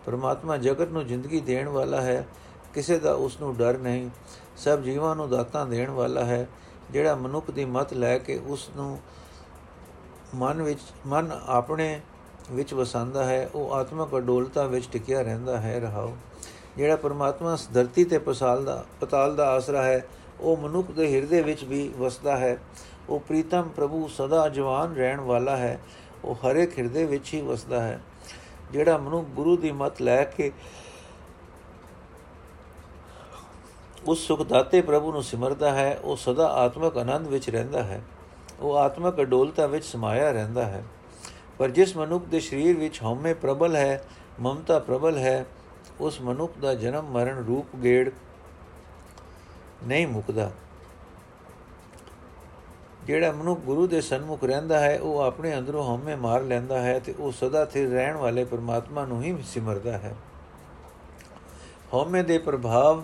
[0.07, 2.27] ਪਰਮਾਤਮਾ ਜਗਤ ਨੂੰ ਜ਼ਿੰਦਗੀ ਦੇਣ ਵਾਲਾ ਹੈ,
[2.75, 4.11] ਕਿਸੇ ਦਾ ਉਸ ਨੂੰ ਡਰ ਨਹੀਂ।
[4.57, 6.47] ਸਭ ਜੀਵਾਂ ਨੂੰ ਦਾਤਾਂ ਦੇਣ ਵਾਲਾ ਹੈ,
[6.91, 8.99] ਜਿਹੜਾ ਮਨੁੱਖ ਦੀ ਮਤ ਲੈ ਕੇ ਉਸ ਨੂੰ
[10.35, 12.01] ਮਨ ਵਿੱਚ, ਮਨ ਆਪਣੇ
[12.53, 16.13] ਵਿੱਚ ਵਸਾਉਂਦਾ ਹੈ, ਉਹ ਆਤਮਿਕ ਅਡੋਲਤਾ ਵਿੱਚ ਟਿਕਿਆ ਰਹਿੰਦਾ ਹੈ ਰਹਾਉ
[16.77, 20.05] ਜਿਹੜਾ ਪਰਮਾਤਮਾ ਧਰਤੀ ਤੇ ਪਸਾਲ ਦਾ ਪਤਾਲ ਦਾ ਆਸਰਾ ਹੈ,
[20.41, 22.57] ਉਹ ਮਨੁੱਖ ਦੇ ਹਿਰਦੇ ਵਿੱਚ ਵੀ ਵਸਦਾ ਹੈ।
[23.09, 25.79] ਉਹ ਪ੍ਰੀਤਮ ਪ੍ਰਭੂ ਸਦਾ ਜਵਾਨ ਰਹਿਣ ਵਾਲਾ ਹੈ,
[26.25, 28.01] ਉਹ ਹਰੇ ਹਿਰਦੇ ਵਿੱਚ ਹੀ ਵਸਦਾ ਹੈ।
[28.73, 30.53] ਜਿਹੜਾ ਮਨੁ ਗੁਰੂ ਦੀ ਮਤ ਲੈ ਕੇ
[34.07, 38.01] ਉਸ ਸੁਖ ਦਾਤੇ ਪ੍ਰਭੂ ਨੂੰ ਸਿਮਰਦਾ ਹੈ, ਉਹ ਸਦਾ ਆਤਮਿਕ ਆਨੰਦ ਵਿੱਚ ਰਹਿੰਦਾ ਹੈ,
[38.61, 40.85] ਉਹ ਆਤਮਿਕ ਅਡੋਲਤਾ ਵਿੱਚ ਸਮਾਇਆ ਰਹਿੰਦਾ ਹੈ।
[41.59, 44.05] ਪਰ ਜਿਸ ਮਨੁੱਖ ਦੇ ਸਰੀਰ ਵਿੱਚ ਹਉਮੈ ਪ੍ਰਬਲ ਹੈ,
[44.41, 45.47] ਮਮਤਾ ਪ੍ਰਬਲ ਹੈ,
[46.01, 48.11] ਉਸ ਮਨੁੱਖ ਦਾ ਜਨਮ ਮਰਨ ਰੂਪ ਗੇੜ
[49.87, 50.51] ਨਹੀਂ ਮੁਕਦਾ।
[53.11, 57.15] ਜਿਹੜਾ ਮਨੁੱਖ ਗੁਰੂ ਦੇ ਸਨਮੁਖ ਰਹਿੰਦਾ ਹੈ, ਉਹ ਆਪਣੇ ਅੰਦਰੋਂ ਹਉਮੈ ਮਾਰ ਲੈਂਦਾ ਹੈ ਤੇ
[57.19, 60.15] ਉਹ ਸਦਾ ਸਥਿਰ ਰਹਿਣ ਵਾਲੇ ਪਰਮਾਤਮਾ ਨੂੰ ਹੀ ਸਿਮਰਦਾ ਹੈ।
[61.95, 63.03] ਹਉਮੈ ਦੇ ਪ੍ਰਭਾਵ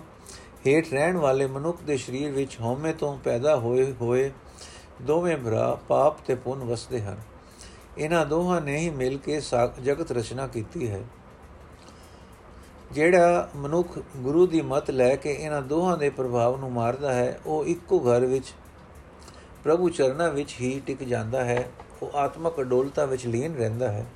[0.66, 4.30] ਹੇਠ ਰਹਿਣ ਵਾਲੇ ਮਨੁੱਖ ਦੇ ਸਰੀਰ ਵਿੱਚ ਹਉਮੈ ਤੋਂ ਪੈਦਾ ਹੋਏ ਹੋਏ
[5.02, 7.16] ਦੋਵੇਂ ਭਰਾ ਪਾਪ ਤੇ ਪੁੰਨ ਵਸਦੇ ਹਨ।
[7.98, 9.40] ਇਹਨਾਂ ਦੋਹਾਂ ਨੇ ਹੀ ਮਿਲ ਕੇ
[9.82, 11.00] ਜਗਤ ਰਚਨਾ ਕੀਤੀ ਹੈ।
[12.92, 17.64] ਜਿਹੜਾ ਮਨੁੱਖ ਗੁਰੂ ਦੀ ਮਤ ਲੈ ਕੇ ਇਹਨਾਂ ਦੋਹਾਂ ਦੇ ਪ੍ਰਭਾਵ ਨੂੰ ਮਾਰਦਾ ਹੈ, ਉਹ
[17.64, 18.54] ਇੱਕੋ ਘਰ ਵਿੱਚ
[19.66, 21.68] ਪ੍ਰਭੂ ਚਰਨਾਂ ਵਿੱਚ ਹੀ ਟਿਕ ਜਾਂਦਾ ਹੈ,
[22.02, 24.06] ਉਹ ਆਤਮਕ ਅਡੋਲਤਾ ਵਿੱਚ ਲੀਨ ਰਹਿੰਦਾ ਹੈ।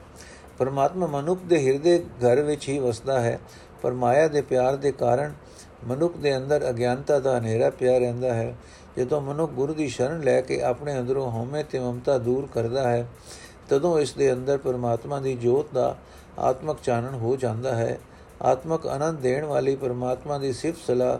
[0.58, 3.40] ਪਰਮਾਤਮਾ ਮਨੁੱਖ ਦੇ ਹਿਰਦੇ ਘਰ ਵਿੱਚ ਹੀ ਵਸਦਾ ਹੈ।
[3.82, 5.32] ਪਰ ਮਾਇਆ ਦੇ ਪਿਆਰ ਦੇ ਕਾਰਨ
[5.86, 8.56] ਮਨੁੱਖ ਦੇ ਅੰਦਰ ਅਗਿਆਨਤਾ ਦਾ ਹਨੇਰਾ ਪਿਆ ਰਹਿੰਦਾ ਹੈ।
[8.98, 13.08] ਜਦੋਂ ਮਨੁੱਖ ਗੁਰੂ ਦੀ ਸ਼ਰਨ ਲੈ ਕੇ ਆਪਣੇ ਅੰਦਰੋਂ ਹਉਮੈ ਤੇ ਮਮਤਾ ਦੂਰ ਕਰਦਾ ਹੈ,
[13.68, 15.96] ਤਦੋਂ ਇਸ ਦੇ ਅੰਦਰ ਪਰਮਾਤਮਾ ਦੀ ਜੋਤ ਦਾ
[16.38, 17.98] ਆਤਮਕ ਚਾਨਣ ਹੋ ਜਾਂਦਾ ਹੈ।
[18.42, 21.18] ਆਤਮਕ ਆਨੰਦ ਦੇਣ ਵਾਲੀ ਪਰਮਾਤਮਾ ਦੀ ਸਿਫਤ ਸਲਾਹ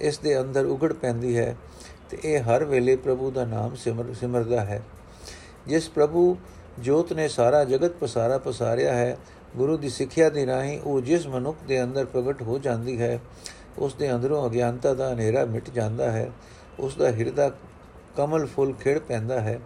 [0.00, 1.56] ਇਸ ਦੇ ਅੰਦਰ ਉਗੜ ਪੈਂਦੀ ਹੈ।
[2.10, 4.82] ਤੇ ਇਹ ਹਰ ਵੇਲੇ ਪ੍ਰਭੂ ਦਾ ਨਾਮ ਸਿਮਰ, ਸਿਮਰਦਾ ਹੈ।
[5.66, 6.36] ਜਿਸ ਪ੍ਰਭੂ
[6.78, 9.16] ਜੋਤ ਨੇ ਸਾਰਾ ਜਗਤ ਪਸਾਰਾ ਪਸਾਰਿਆ ਹੈ,
[9.56, 13.20] ਗੁਰੂ ਦੀ ਸਿੱਖਿਆ ਦੀ ਰਾਹੀਂ ਉਹ ਜਿਸ ਮਨੁੱਖ ਦੇ ਅੰਦਰ ਪ੍ਰਗਟ ਹੋ ਜਾਂਦੀ ਹੈ,
[13.78, 16.30] ਉਸ ਦੇ ਅੰਦਰੋਂ ਅਗਿਆਨਤਾ ਦਾ ਹਨੇਰਾ ਮਿਟ ਜਾਂਦਾ ਹੈ,
[16.78, 17.50] ਉਸ ਦਾ ਹਿਰਦਾ
[18.16, 19.60] ਕਮਲ ਫੁੱਲ ਖਿੜ ਪੈਂਦਾ ਹੈ,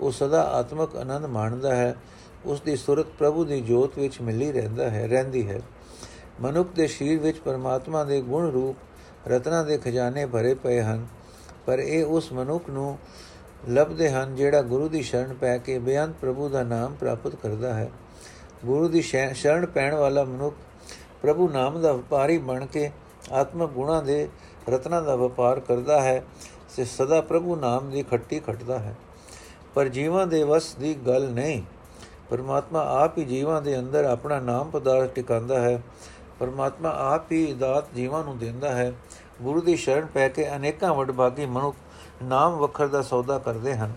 [0.00, 1.96] ਉਹ ਸਦਾ ਆਤਮਕ ਆਨੰਦ ਮਾਣਦਾ ਹੈ,
[2.44, 5.60] ਉਸ ਦੀ ਸੁਰਤ ਪ੍ਰਭੂ ਦੀ ਜੋਤ ਵਿੱਚ ਮਿਲੀ ਰਹਿੰਦਾ ਹੈ, ਰਹਿੰਦੀ ਹੈ।
[6.40, 8.76] ਮਨੁੱਖ ਦੇ ਸਰੀਰ ਵਿੱਚ ਪਰਮਾਤਮਾ ਦੇ ਗੁਣ ਰੂਪ
[9.28, 11.06] ਰਤਨਾ ਦੇ ਖਜ਼ਾਨੇ ਭਰੇ ਪਏ ਹਨ।
[11.68, 12.98] ਪਰ ਇਹ ਉਸ ਮਨੁੱਖ ਨੂੰ
[13.68, 17.90] ਲੱਭਦੇ ਹਨ ਜਿਹੜਾ ਗੁਰੂ ਦੀ ਸ਼ਰਨ ਪੈ ਕੇ ਬੇਅੰਤ ਪ੍ਰਭੂ ਦਾ ਨਾਮ ਪ੍ਰਾਪਤ ਕਰਦਾ ਹੈ।
[18.64, 19.02] ਗੁਰੂ ਦੀ
[19.34, 20.56] ਸ਼ਰਨ ਪੈਣ ਵਾਲਾ ਮਨੁੱਖ
[21.22, 22.90] ਪ੍ਰਭੂ ਨਾਮ ਦਾ ਵਪਾਰੀ ਬਣ ਕੇ
[23.32, 24.28] ਆਤਮਕ ਗੁਣਾ ਦੇ
[24.68, 26.24] ਰਤਨਾ ਦਾ ਵਪਾਰ ਕਰਦਾ ਹੈ
[26.76, 28.94] ਤੇ ਸਦਾ ਪ੍ਰਭੂ ਨਾਮ ਦੀ ਖੱਟੀ ਖਟਦਾ ਹੈ।
[29.74, 31.62] ਪਰ ਜੀਵਾਂ ਦੇ ਵਸ ਦੀ ਗੱਲ ਨਹੀਂ।
[32.30, 35.82] ਪਰਮਾਤਮਾ ਆਪ ਹੀ ਜੀਵਾਂ ਦੇ ਅੰਦਰ ਆਪਣਾ ਨਾਮ ਪਦਾਰਥ ਟਿਕਾਉਂਦਾ ਹੈ।
[36.38, 38.92] ਪਰਮਾਤਮਾ ਆਪ ਹੀ ਦਾਤ ਜੀਵਾਂ ਨੂੰ ਦਿੰਦਾ ਹੈ।
[39.42, 41.76] ਗੁਰੂ ਦੀ ਸ਼ਰਨ ਪੈ ਕੇ ਅਨੇਕਾਂ ਵਡਭਾਗੀ ਮਨੁੱਖ
[42.22, 43.92] ਨਾਮ ਵਖਰ ਦਾ ਸੌਦਾ ਕਰਦੇ ਹਨ।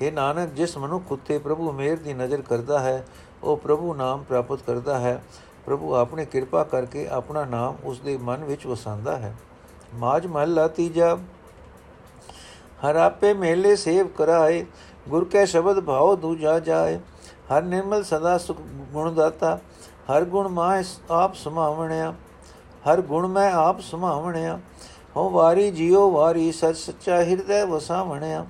[0.00, 3.06] ਇਹ ਨਾਨਕ, ਜਿਸ ਮਨੁੱਖ ਉਤੇ ਪ੍ਰਭੂ ਮੇਰ ਦੀ ਨਜ਼ਰ ਕਰਦਾ ਹੈ,
[3.42, 5.22] ਉਹ ਪ੍ਰਭੂ ਨਾਮ ਪ੍ਰਾਪਤ ਕਰਦਾ ਹੈ।
[5.66, 9.34] ਪ੍ਰਭੂ ਆਪਣੀ ਕਿਰਪਾ ਕਰਕੇ ਆਪਣਾ ਨਾਮ ਉਸ ਦੇ ਮਨ ਵਿੱਚ ਵਸਾਉਂਦਾ ਹੈ।
[9.94, 11.16] ਮਾਜ ਮਹੱਲਾ ਤੀਜਾ,
[12.84, 14.66] ਹਰ ਆਪੇ ਮੇਲੇ ਸੇਵ ਕਰਾਏ,
[15.08, 16.98] ਗੁਰ ਕੈ ਸ਼ਬਦ ਭਾਉ ਦੂਜਾ ਜਾਏ।
[17.52, 18.60] ਹਰ ਨਿਰਮਲ ਸਦਾ ਸੁਖ
[18.92, 19.58] ਗੁਣ ਦਾਤਾ,
[20.12, 22.14] ਹਰ ਗੁਣ ਮਾਇ ਆਪ ਸਮਾਵਣਿਆ,
[22.92, 24.60] ਹਰ ਗੁਣ ਮੈਂ ਆਪ ਸਮਾਵਣਿਆ।
[25.16, 28.46] ਹੋ ਵਾਰੀ ਜਿਉ ਵਾਰੀ, ਸਚ ਸੱਚਾ ਹਿਰਦੈ ਵਸਾਵਣਿਆ।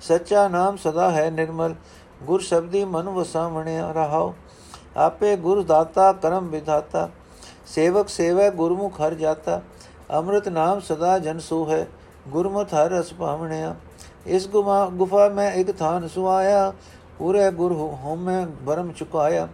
[0.00, 1.74] ਸੱਚਾ ਨਾਮ ਸਦਾ ਹੈ ਨਿਰਮਲ,
[2.22, 4.34] ਗੁਰ ਸ਼ਬਦੀ ਮਨ ਵਸਾਵਣਿਆ। ਰਹਾਓ
[4.96, 7.08] ਆਪੇ ਗੁਰ ਦਾਤਾ, ਕਰਮ ਵਿਧਾਤਾ।
[7.66, 9.60] ਸੇਵਕ ਸੇਵੈ ਗੁਰਮੁਖ ਹਰ ਜਾਤਾ।
[10.14, 11.86] ਅੰਮ੍ਰਿਤ ਨਾਮ ਸਦਾ ਜਨ ਸੋ ਹੈ
[12.28, 13.74] ਗੁਰਮਤਿ ਹਰ ਰਸ ਪਾਵਣਿਆ
[14.26, 16.72] ਇਸ ਗੁਮਾ, ਗੁਫਾ ਮੈਂ ਇੱਕ ਥਾਨ ਸੁਆਇਆ
[17.18, 19.48] ਪੂਰੇ ਗੁਰ ਹਉਮੈ ਬਰਮ ਚੁਕਾਇਆ।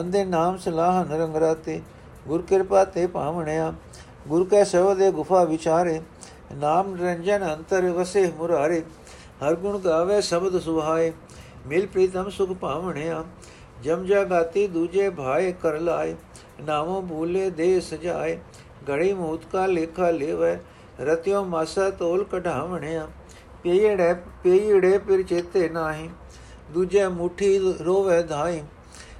[0.00, 1.80] ਅੰਦੇ ਨਾਮ ਸਲਾਹ ਨਰੰਗ ਰਾਤੇ,
[2.28, 3.72] ਗੁਰ ਕਿਰਪਾ ਤੇ ਪਾਵਣਿਆ
[4.28, 6.00] ਗੁਰ ਕੈ ਸਬਦੇ ਗੁਫਾ ਵਿਚਾਰੇ,
[6.54, 8.82] ਨਾਮ ਰੰਜਨ ਅੰਤਰ ਵਸੇ ਮੁਰਾਰੇ,
[9.42, 11.12] ਹਰ ਗੁਣ ਗਾਵੇ ਸ਼ਬਦ ਸੁਹਾਏ,
[11.66, 13.24] ਮਿਲ ਪ੍ਰੀਤਮ ਸੁਖ ਪਾਵਣਿਆ
[13.82, 16.14] ਜਮ ਜਗਾਤੀ ਦੂਜੇ ਭਾਏ ਕਰ ਲਾਏ,
[16.66, 18.38] ਨਾਮੋ ਭੂਲੇ ਦੇ ਸਜਾਏ
[18.88, 20.58] ਗੜੀ ਮੂਤ ਕਾ ਲੇਖਾ ਲੇਵੈ,
[21.00, 23.08] ਰਤਿਓ ਮਾਸਾ ਤੋਲ ਕਢਾਵਣਿਆ
[23.62, 26.08] ਪੀੜੇ ਪੀੜੇ ਪਿਰ ਚੇਤੇ ਨਾਹੀ,
[26.72, 28.62] ਦੂਜੇ ਮੁਠੀ ਰੋਵੇ ਧਾਈ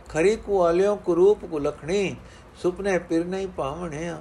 [0.09, 2.17] ਖਰੀ ਕੁਆਲਿਓ ਕੁਰੂਪ ਕੁਲਖਣੀ,
[2.63, 4.21] ਸੁਪਨੇ ਪਿਰ ਨਹੀਂ ਪਾਵਣਿਆ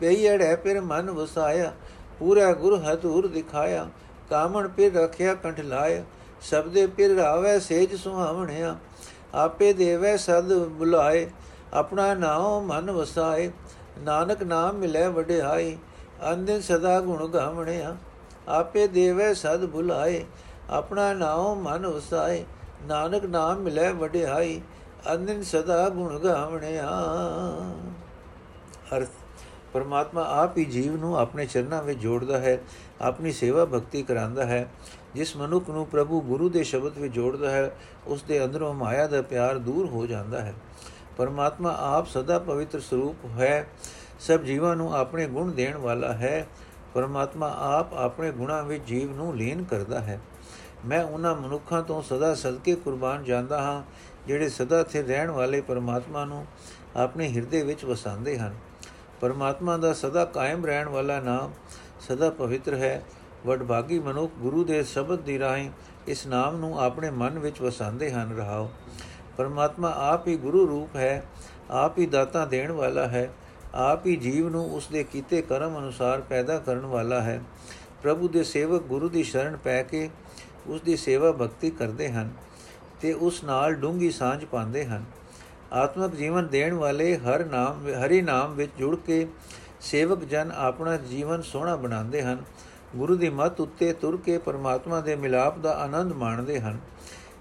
[0.00, 1.72] ਪਈੜੈ ਪਿਰ ਮਨ ਵਸਾਇਆ,
[2.18, 3.88] ਪੂਰਾ ਗੁਰ ਹਤੂਰ ਦਿਖਾਇਆ,
[4.30, 6.04] ਕਾਮਣ ਪਿਰ ਰਖਿਆ ਕੰਠ ਲਾਇਆ,
[6.40, 8.76] ਸਬਦੇ ਪਿਰ ਰਾਵੇ ਸੇਜ ਸੁਹਾਵਣਿਆ,
[9.34, 11.26] ਆਪੇ ਦੇਵੇ ਸਦ ਬੁਲਾਏ,
[11.72, 13.50] ਆਪਣਾ ਨਾਮ ਮਨ ਵਸਾਏ,
[13.98, 15.76] ਨਾਨਕ ਨਾਮ ਮਿਲੇ ਵਡਿਆਈ
[16.32, 17.96] ਅੰਦਿਨ ਸਦਾ ਗੁਣ ਗਾਵਣਿਆ,
[18.48, 20.24] ਆਪੇ ਦੇਵੇ ਸਦ ਬੁਲਾਏ,
[20.70, 22.44] ਆਪਣਾ ਨਾਮ ਮਨ ਵਸਾਏ,
[22.86, 24.60] ਨਾਨਕ ਨਾਮ ਮਿਲੇ ਵਡਿਆਈ
[25.14, 26.88] ਅੰਦਿਨ ਸਦਾ ਗੁਣ ਗਾਵਣਿਆ।
[28.96, 29.08] ਅਰਥ
[29.76, 32.58] ਪਰਮਾਤਮਾ ਆਪ ਹੀ ਜੀਵ ਨੂੰ ਆਪਣੇ ਚਰਨਾਂ ਵਿੱਚ ਜੋੜਦਾ ਹੈ,
[33.00, 34.68] ਆਪਣੀ ਸੇਵਾ ਭਗਤੀ ਕਰਾਂਦਾ ਹੈ।
[35.14, 39.22] ਜਿਸ ਮਨੁੱਖ ਨੂੰ ਪ੍ਰਭੂ ਗੁਰੂ ਦੇ ਸ਼ਬਦ ਵਿੱਚ ਜੋੜਦਾ ਹੈ, ਉਸ ਦੇ ਅੰਦਰੋਂ ਮਾਇਆ ਦਾ
[39.22, 40.54] ਪਿਆਰ ਦੂਰ ਹੋ ਜਾਂਦਾ ਹੈ।
[41.16, 43.66] ਪਰਮਾਤਮਾ ਆਪ ਸਦਾ ਪਵਿੱਤਰ ਸਰੂਪ ਹੈ,
[44.20, 46.46] ਸਭ ਜੀਵਾਂ ਨੂੰ ਆਪਣੇ ਗੁਣ ਦੇਣ ਵਾਲਾ ਹੈ।
[46.94, 50.20] ਪਰਮਾਤਮਾ ਆਪ ਆਪਣੇ ਗੁਣਾਂ ਵਿੱਚ ਜੀਵ ਨੂੰ ਲੀਨ ਕਰਦਾ ਹੈ।
[50.86, 53.82] ਮੈਂ ਉਹਨਾਂ ਮਨੁੱਖਾਂ ਤੋਂ ਸਦਾ ਸਦਕੇ ਕੁਰਬਾਨ ਜਾਂਦਾ ਹਾਂ,
[54.26, 56.46] ਜਿਹੜੇ ਸਦਾ ਥੇ ਰਹਿਣ ਵਾਲੇ ਪਰਮਾਤਮਾ ਨੂੰ
[56.96, 58.54] ਆਪਣੇ ਹਿਰਦੇ ਵਿੱਚ ਵਸਾਉਂਦੇ ਹਨ।
[59.20, 61.52] ਪਰਮਾਤਮਾ ਦਾ ਸਦਾ ਕਾਇਮ ਰਹਿਣ ਵਾਲਾ ਨਾਮ
[62.00, 63.04] ਸਦਾ ਪਵਿੱਤਰ ਹੈ।
[63.46, 65.70] ਵਡਭਾਗੀ ਮਨੁੱਖ ਗੁਰੂ ਦੇ ਸ਼ਬਦ ਦੀ ਰਾਹੀਂ
[66.06, 68.70] ਇਸ ਨਾਮ ਨੂੰ ਆਪਣੇ ਮਨ ਵਿੱਚ ਵਸਾਉਂਦੇ ਹਨ। ਰਹਾਓ।
[69.36, 71.24] ਪਰਮਾਤਮਾ ਆਪ ਹੀ ਗੁਰੂ ਰੂਪ ਹੈ,
[71.70, 73.32] ਆਪ ਹੀ ਦਾਤਾ ਦੇਣ ਵਾਲਾ ਹੈ,
[73.74, 77.42] ਆਪ ਹੀ ਜੀਵ ਨੂੰ ਉਸ ਦੇ ਕੀਤੇ ਕਰਮ ਅਨੁਸਾਰ ਪੈਦਾ ਕਰਨ ਵਾਲਾ ਹੈ।
[78.02, 80.10] ਪ੍ਰਭੂ ਦੇ ਸੇਵਕ ਗੁਰੂ ਦੀ ਸ਼ਰਨ ਪੈ ਕੇ
[80.66, 82.30] ਉਸ ਦੀ ਸੇਵਾ ਭਗਤੀ ਕਰਦੇ ਹਨ
[83.00, 85.04] ਤੇ ਉਸ ਨਾਲ ਡੂੰਗੀ ਸਾਂਝ ਪਾਉਂਦੇ ਹਨ।
[85.72, 89.26] ਆਤਮਿਕ ਜੀਵਨ ਦੇਣ ਵਾਲੇ ਹਰ ਨਾਮ, ਹਰੀ ਨਾਮ ਵਿੱਚ ਜੁੜ ਕੇ
[89.80, 92.44] ਸੇਵਕ ਜਨ ਆਪਣਾ ਜੀਵਨ ਸੋਹਣਾ ਬਣਾਉਂਦੇ ਹਨ।
[92.96, 96.78] ਗੁਰੂ ਦੀ ਮੱਤ ਉੱਤੇ ਤੁਰ ਕੇ ਪਰਮਾਤਮਾ ਦੇ ਮਿਲਾਪ ਦਾ ਆਨੰਦ ਮਾਣਦੇ ਹਨ।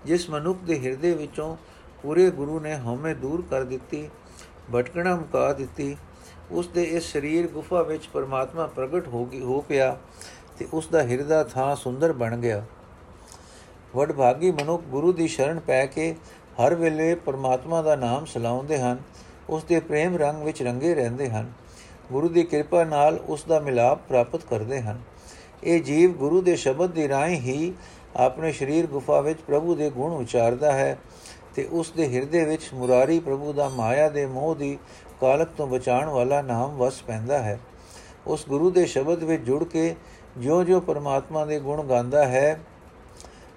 [0.06, 1.58] ਜਿਸ ਮਨੁੱਖ ਦੇ ਹਿਰਦੇ ਵਿੱਚੋਂ
[2.04, 4.10] ਪੂਰੇ ਗੁਰੂ ਨੇ ਹਉਮੈ ਦੂਰ ਕਰ ਦਿੱਤੀ,
[4.76, 5.98] ਭਟਕਣਾ ਮੁਕਾ ਦਿੱਤੀ,
[6.52, 9.98] ਉਸ ਦੇ ਇਸ ਸਰੀਰ ਗੁਫਾ ਵਿੱਚ ਪਰਮਾਤਮਾ ਪ੍ਰਗਟ ਹੋ ਗਈ ਹੋ ਪਿਆ
[10.58, 12.66] ਤੇ ਉਸ ਦਾ ਹਿਰਦਾ ਥਾਂ ਸੁੰਦਰ ਬਣ ਗਿਆ।
[13.96, 16.16] ਵਡਭਾਗੀ ਮਨੁੱਖ ਗੁਰੂ ਦੀ ਸ਼ਰਨ ਪੈ ਕੇ
[16.62, 18.98] ਹਰ ਵੇਲੇ ਪਰਮਾਤਮਾ ਦਾ ਨਾਮ ਸਲਾਉਂਦੇ ਹਨ,
[19.50, 21.52] ਉਸ ਦੇ ਪ੍ਰੇਮ ਰੰਗ ਵਿੱਚ ਰੰਗੇ ਰਹਿੰਦੇ ਹਨ।
[22.12, 25.02] ਗੁਰੂ ਦੀ ਕਿਰਪਾ ਨਾਲ ਉਸ ਦਾ ਮਿਲਾਪ ਪ੍ਰਾਪਤ ਕਰਦੇ ਹਨ।
[25.64, 27.74] ਇਹ ਜੀਵ ਗੁਰੂ ਦੇ ਸ਼ਬਦ ਦੀ ਰਾਹੀਂ ਹੀ
[28.16, 30.98] ਆਪਣੇ ਸਰੀਰ ਗੁਫਾ ਵਿੱਚ ਪ੍ਰਭੂ ਦੇ ਗੁਣ ਉਚਾਰਦਾ ਹੈ
[31.56, 34.78] ਤੇ ਉਸ ਦੇ ਹਿਰਦੇ ਵਿੱਚ ਮੁਰਾਰੀ ਪ੍ਰਭੂ ਦਾ ਮਾਇਆ ਦੇ ਮੋਹ ਦੀ
[35.22, 37.60] ਕਾਲਕ ਤੋਂ ਬਚਾਉਣ ਵਾਲਾ ਨਾਮ ਵਸ ਪੈਂਦਾ ਹੈ।
[38.28, 39.96] ਉਸ ਗੁਰੂ ਦੇ ਸ਼ਬਦ ਵਿੱਚ ਜੁੜ ਕੇ
[40.38, 42.60] ਜਿਉਂ-ਜਿਉਂ ਪਰਮਾਤਮਾ ਦੇ ਗੁਣ ਗਾਉਂਦਾ ਹੈ,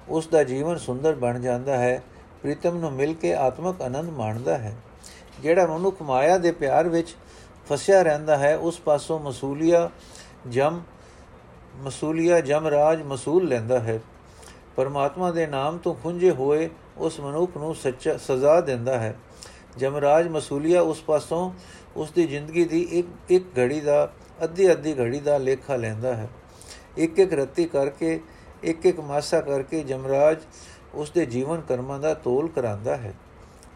[0.08, 2.02] ਉਸ ਦਾ ਜੀਵਨ ਸੁੰਦਰ ਬਣ ਜਾਂਦਾ ਹੈ।
[2.42, 4.74] ਪ੍ਰੀਤਮ ਨੂੰ ਮਿਲ ਕੇ ਆਤਮਕ ਆਨੰਦ ਮਾਣਦਾ ਹੈ।
[5.40, 7.16] ਜਿਹੜਾ ਮਨੁੱਖ ਮਾਇਆ ਦੇ ਪਿਆਰ ਵਿੱਚ
[7.68, 9.90] ਫਸਿਆ ਰਹਿੰਦਾ ਹੈ, ਉਸ ਪਾਸੋਂ ਮਸੂਲੀਆ
[10.48, 10.80] ਜਮ
[11.76, 14.00] ਮਸੂਲੀਆ ਜਮ ਰਾਜ ਮਸੂਲ ਲੈਂਦਾ ਹੈ।
[14.76, 19.16] ਪਰਮਾਤਮਾ ਦੇ ਨਾਮ ਤੋਂ ਖੁੰਝੇ ਹੋਏ ਉਸ ਮਨੁੱਖ ਨੂੰ ਸੱਚਾ ਸਜ਼ਾ ਦਿੰਦਾ ਹੈ।
[19.76, 21.52] ਜਮਰਾਜ ਮਸੂਲੀਆ ਉਸ ਪਾਸੋਂ
[21.96, 24.12] ਉਸ ਦੀ ਜ਼ਿੰਦਗੀ ਦੀ ਇੱਕ ਇੱਕ ਘੜੀ ਦਾ,
[24.44, 26.28] ਅੱਧੀ ਅੱਧੀ ਘੜੀ ਦਾ ਲੇਖਾ ਲੈਂਦਾ ਹੈ।
[26.96, 28.20] ਇੱਕ ਇੱਕ ਰੱਤੀ ਕਰਕੇ,
[28.62, 30.36] ਇੱਕ ਇੱਕ ਮਾਸਾ ਕਰਕੇ ਜਮਰਾਜ
[30.94, 33.14] ਉਸ ਦੇ ਜੀਵਨ ਕਰਮਾਂ ਦਾ ਤੋਲ ਕਰਾਂਦਾ ਹੈ।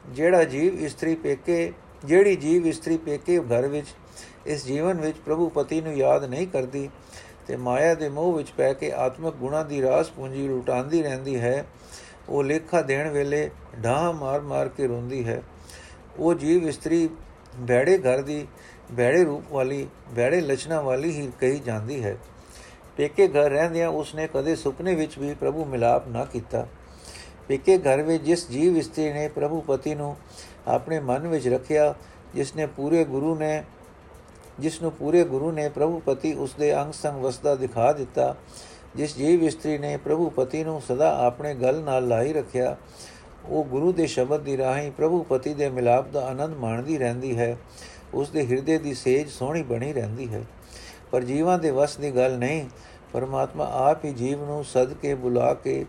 [0.09, 1.73] ਜਿਹੜਾ ਜੀਵ ਇਸਤਰੀ ਪੇਕੇ,
[2.05, 3.87] ਜਿਹੜੀ ਜੀਵ ਇਸਤਰੀ ਪੇਕੇ ਘਰ ਵਿੱਚ,
[4.47, 6.91] ਇਸ ਜੀਵਨ ਵਿੱਚ ਪ੍ਰਭੂ ਪਤੀ ਨੂੰ ਯਾਦ ਨਹੀਂ ਕਰਦੀ
[7.47, 11.65] ਤੇ ਮਾਇਆ ਦੇ ਮੋਹ ਵਿੱਚ ਪੈ ਕੇ ਆਤਮਿਕ ਗੁਣਾ ਦੀ ਰਾਸ ਪੂੰਜੀ ਲੁਟਾਉਂਦੀ ਰਹਿੰਦੀ ਹੈ,
[12.29, 13.51] ਉਹ ਲੇਖਾ ਦੇਣ ਵੇਲੇ
[13.85, 15.43] ਢਾਹ ਮਾਰ-ਮਾਰ ਕੇ ਰੋਂਦੀ ਹੈ।
[16.19, 17.09] ਉਹ ਜੀਵ ਇਸਤਰੀ
[17.57, 18.47] ਬੈੜੇ ਘਰ ਦੀ
[18.93, 22.17] ਬੈੜੇ ਰੂਪ ਵਾਲੀ ਬੈੜੇ ਲਛਣਾ ਵਾਲੀ ਹੀ ਕਹੀ ਜਾਂਦੀ ਹੈ।
[22.97, 26.67] ਪੇਕੇ ਘਰ ਰਹਿੰਦਿਆਂ ਉਸਨੇ ਕਦੇ ਸੁਪਨੇ ਵਿੱਚ ਵੀ ਪ੍ਰਭੂ ਮਿਲਾਪ ਨਾ ਕੀਤਾ।
[27.49, 30.17] ਪੇਕੇ ਘਰ ਵਿੱਚ ਜਿਸ ਜੀਵ ਇਸਤਰੀ ਨੇ ਪ੍ਰਭੂ ਪਤੀ ਨੂੰ
[30.69, 31.95] ਆਪਣੇ ਮਨ ਵਿੱਚ ਰੱਖਿਆ,
[32.35, 33.65] ਜਿਸ ਨੇ ਪੂਰੇ ਗੁਰੂ ਨੇ,
[34.61, 38.35] ਜਿਸ ਨੂੰ ਪੂਰੇ ਗੁਰੂ ਨੇ ਪ੍ਰਭੂ ਪਤੀ ਉਸ ਦੇ ਅੰਗ ਸੰਗ ਵਸਦਾ ਦਿਖਾ ਦਿੱਤਾ,
[38.97, 42.77] ਜਿਸ ਜੀਵ ਇਸਤਰੀ ਨੇ ਪ੍ਰਭੂ ਪਤੀ ਨੂੰ ਸਦਾ ਆਪਣੇ ਗਲ ਨਾਲ ਲਾਈ ਰੱਖਿਆ,
[43.45, 47.57] ਉਹ ਗੁਰੂ ਦੇ ਸ਼ਬਦ ਦੀ ਰਾਹੀਂ ਪ੍ਰਭੂ ਪਤੀ ਦੇ ਮਿਲਾਪ ਦਾ ਆਨੰਦ ਮਾਣਦੀ ਰਹਿੰਦੀ ਹੈ
[48.15, 50.43] ਉਸ ਦੇ ਹਿਰਦੇ ਦੀ ਸੇਜ ਸੋਹਣੀ ਬਣੀ ਰਹਿੰਦੀ ਹੈ।
[51.11, 52.69] ਪਰ ਜੀਵਾਂ ਦੇ ਵਸ ਦੀ ਗੱਲ ਨਹੀਂ,
[53.13, 55.85] ਪਰਮਾਤਮਾ ਆਪ ਹੀ ਜੀਵ ਨੂੰ ਸਦ ਕੇ ਬੁਲਾ ਕੇ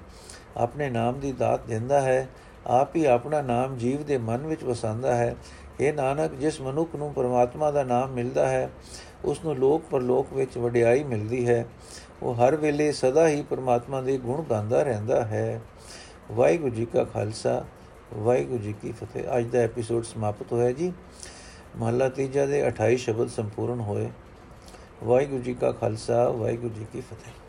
[0.58, 2.28] ਆਪਣੇ ਨਾਮ ਦੀ ਦਾਤ ਦਿੰਦਾ ਹੈ,
[2.68, 5.36] ਆਪ ਹੀ ਆਪਣਾ ਨਾਮ ਜੀਵ ਦੇ ਮਨ ਵਿੱਚ ਵਸਾਉਂਦਾ ਹੈ।
[5.80, 8.70] ਇਹ ਨਾਨਕ, ਜਿਸ ਮਨੁੱਖ ਨੂੰ ਪਰਮਾਤਮਾ ਦਾ ਨਾਮ ਮਿਲਦਾ ਹੈ
[9.26, 11.66] ਉਸ ਨੂੰ ਲੋਕ ਪਰਲੋਕ ਵਿੱਚ ਵਡਿਆਈ ਮਿਲਦੀ ਹੈ।
[12.22, 15.62] ਉਹ ਹਰ ਵੇਲੇ ਸਦਾ ਹੀ ਪਰਮਾਤਮਾ ਦੇ ਗੁਣ ਗਾਉਂਦਾ ਰਹਿੰਦਾ ਹੈ।
[16.32, 17.66] ਵਾਹਿਗੁਰੂ ਜੀ ਕਾ ਖਾਲਸਾ,
[18.14, 20.94] ਵਾਹਿਗੁਰੂ ਜੀ ਕੀ ਫਤਿਹ। ਅੱਜ ਦਾ ਐਪੀਸੋਡ ਸਮਾਪਤ ਹੋਇਆ ਜੀ।
[21.78, 24.10] ਮਹਲਾ ਤੀਜਾ ਦੇ 28 ਸ਼ਬਦ ਸੰਪੂਰਨ ਹੋਏ।
[25.04, 27.43] ਵਾਹਿਗੁਰੂ ਜੀ ਕਾ ਖਾਲਸਾ, ਵਾਹਿਗੁਰੂ ਜੀ ਕੀ ਫਤਿਹ।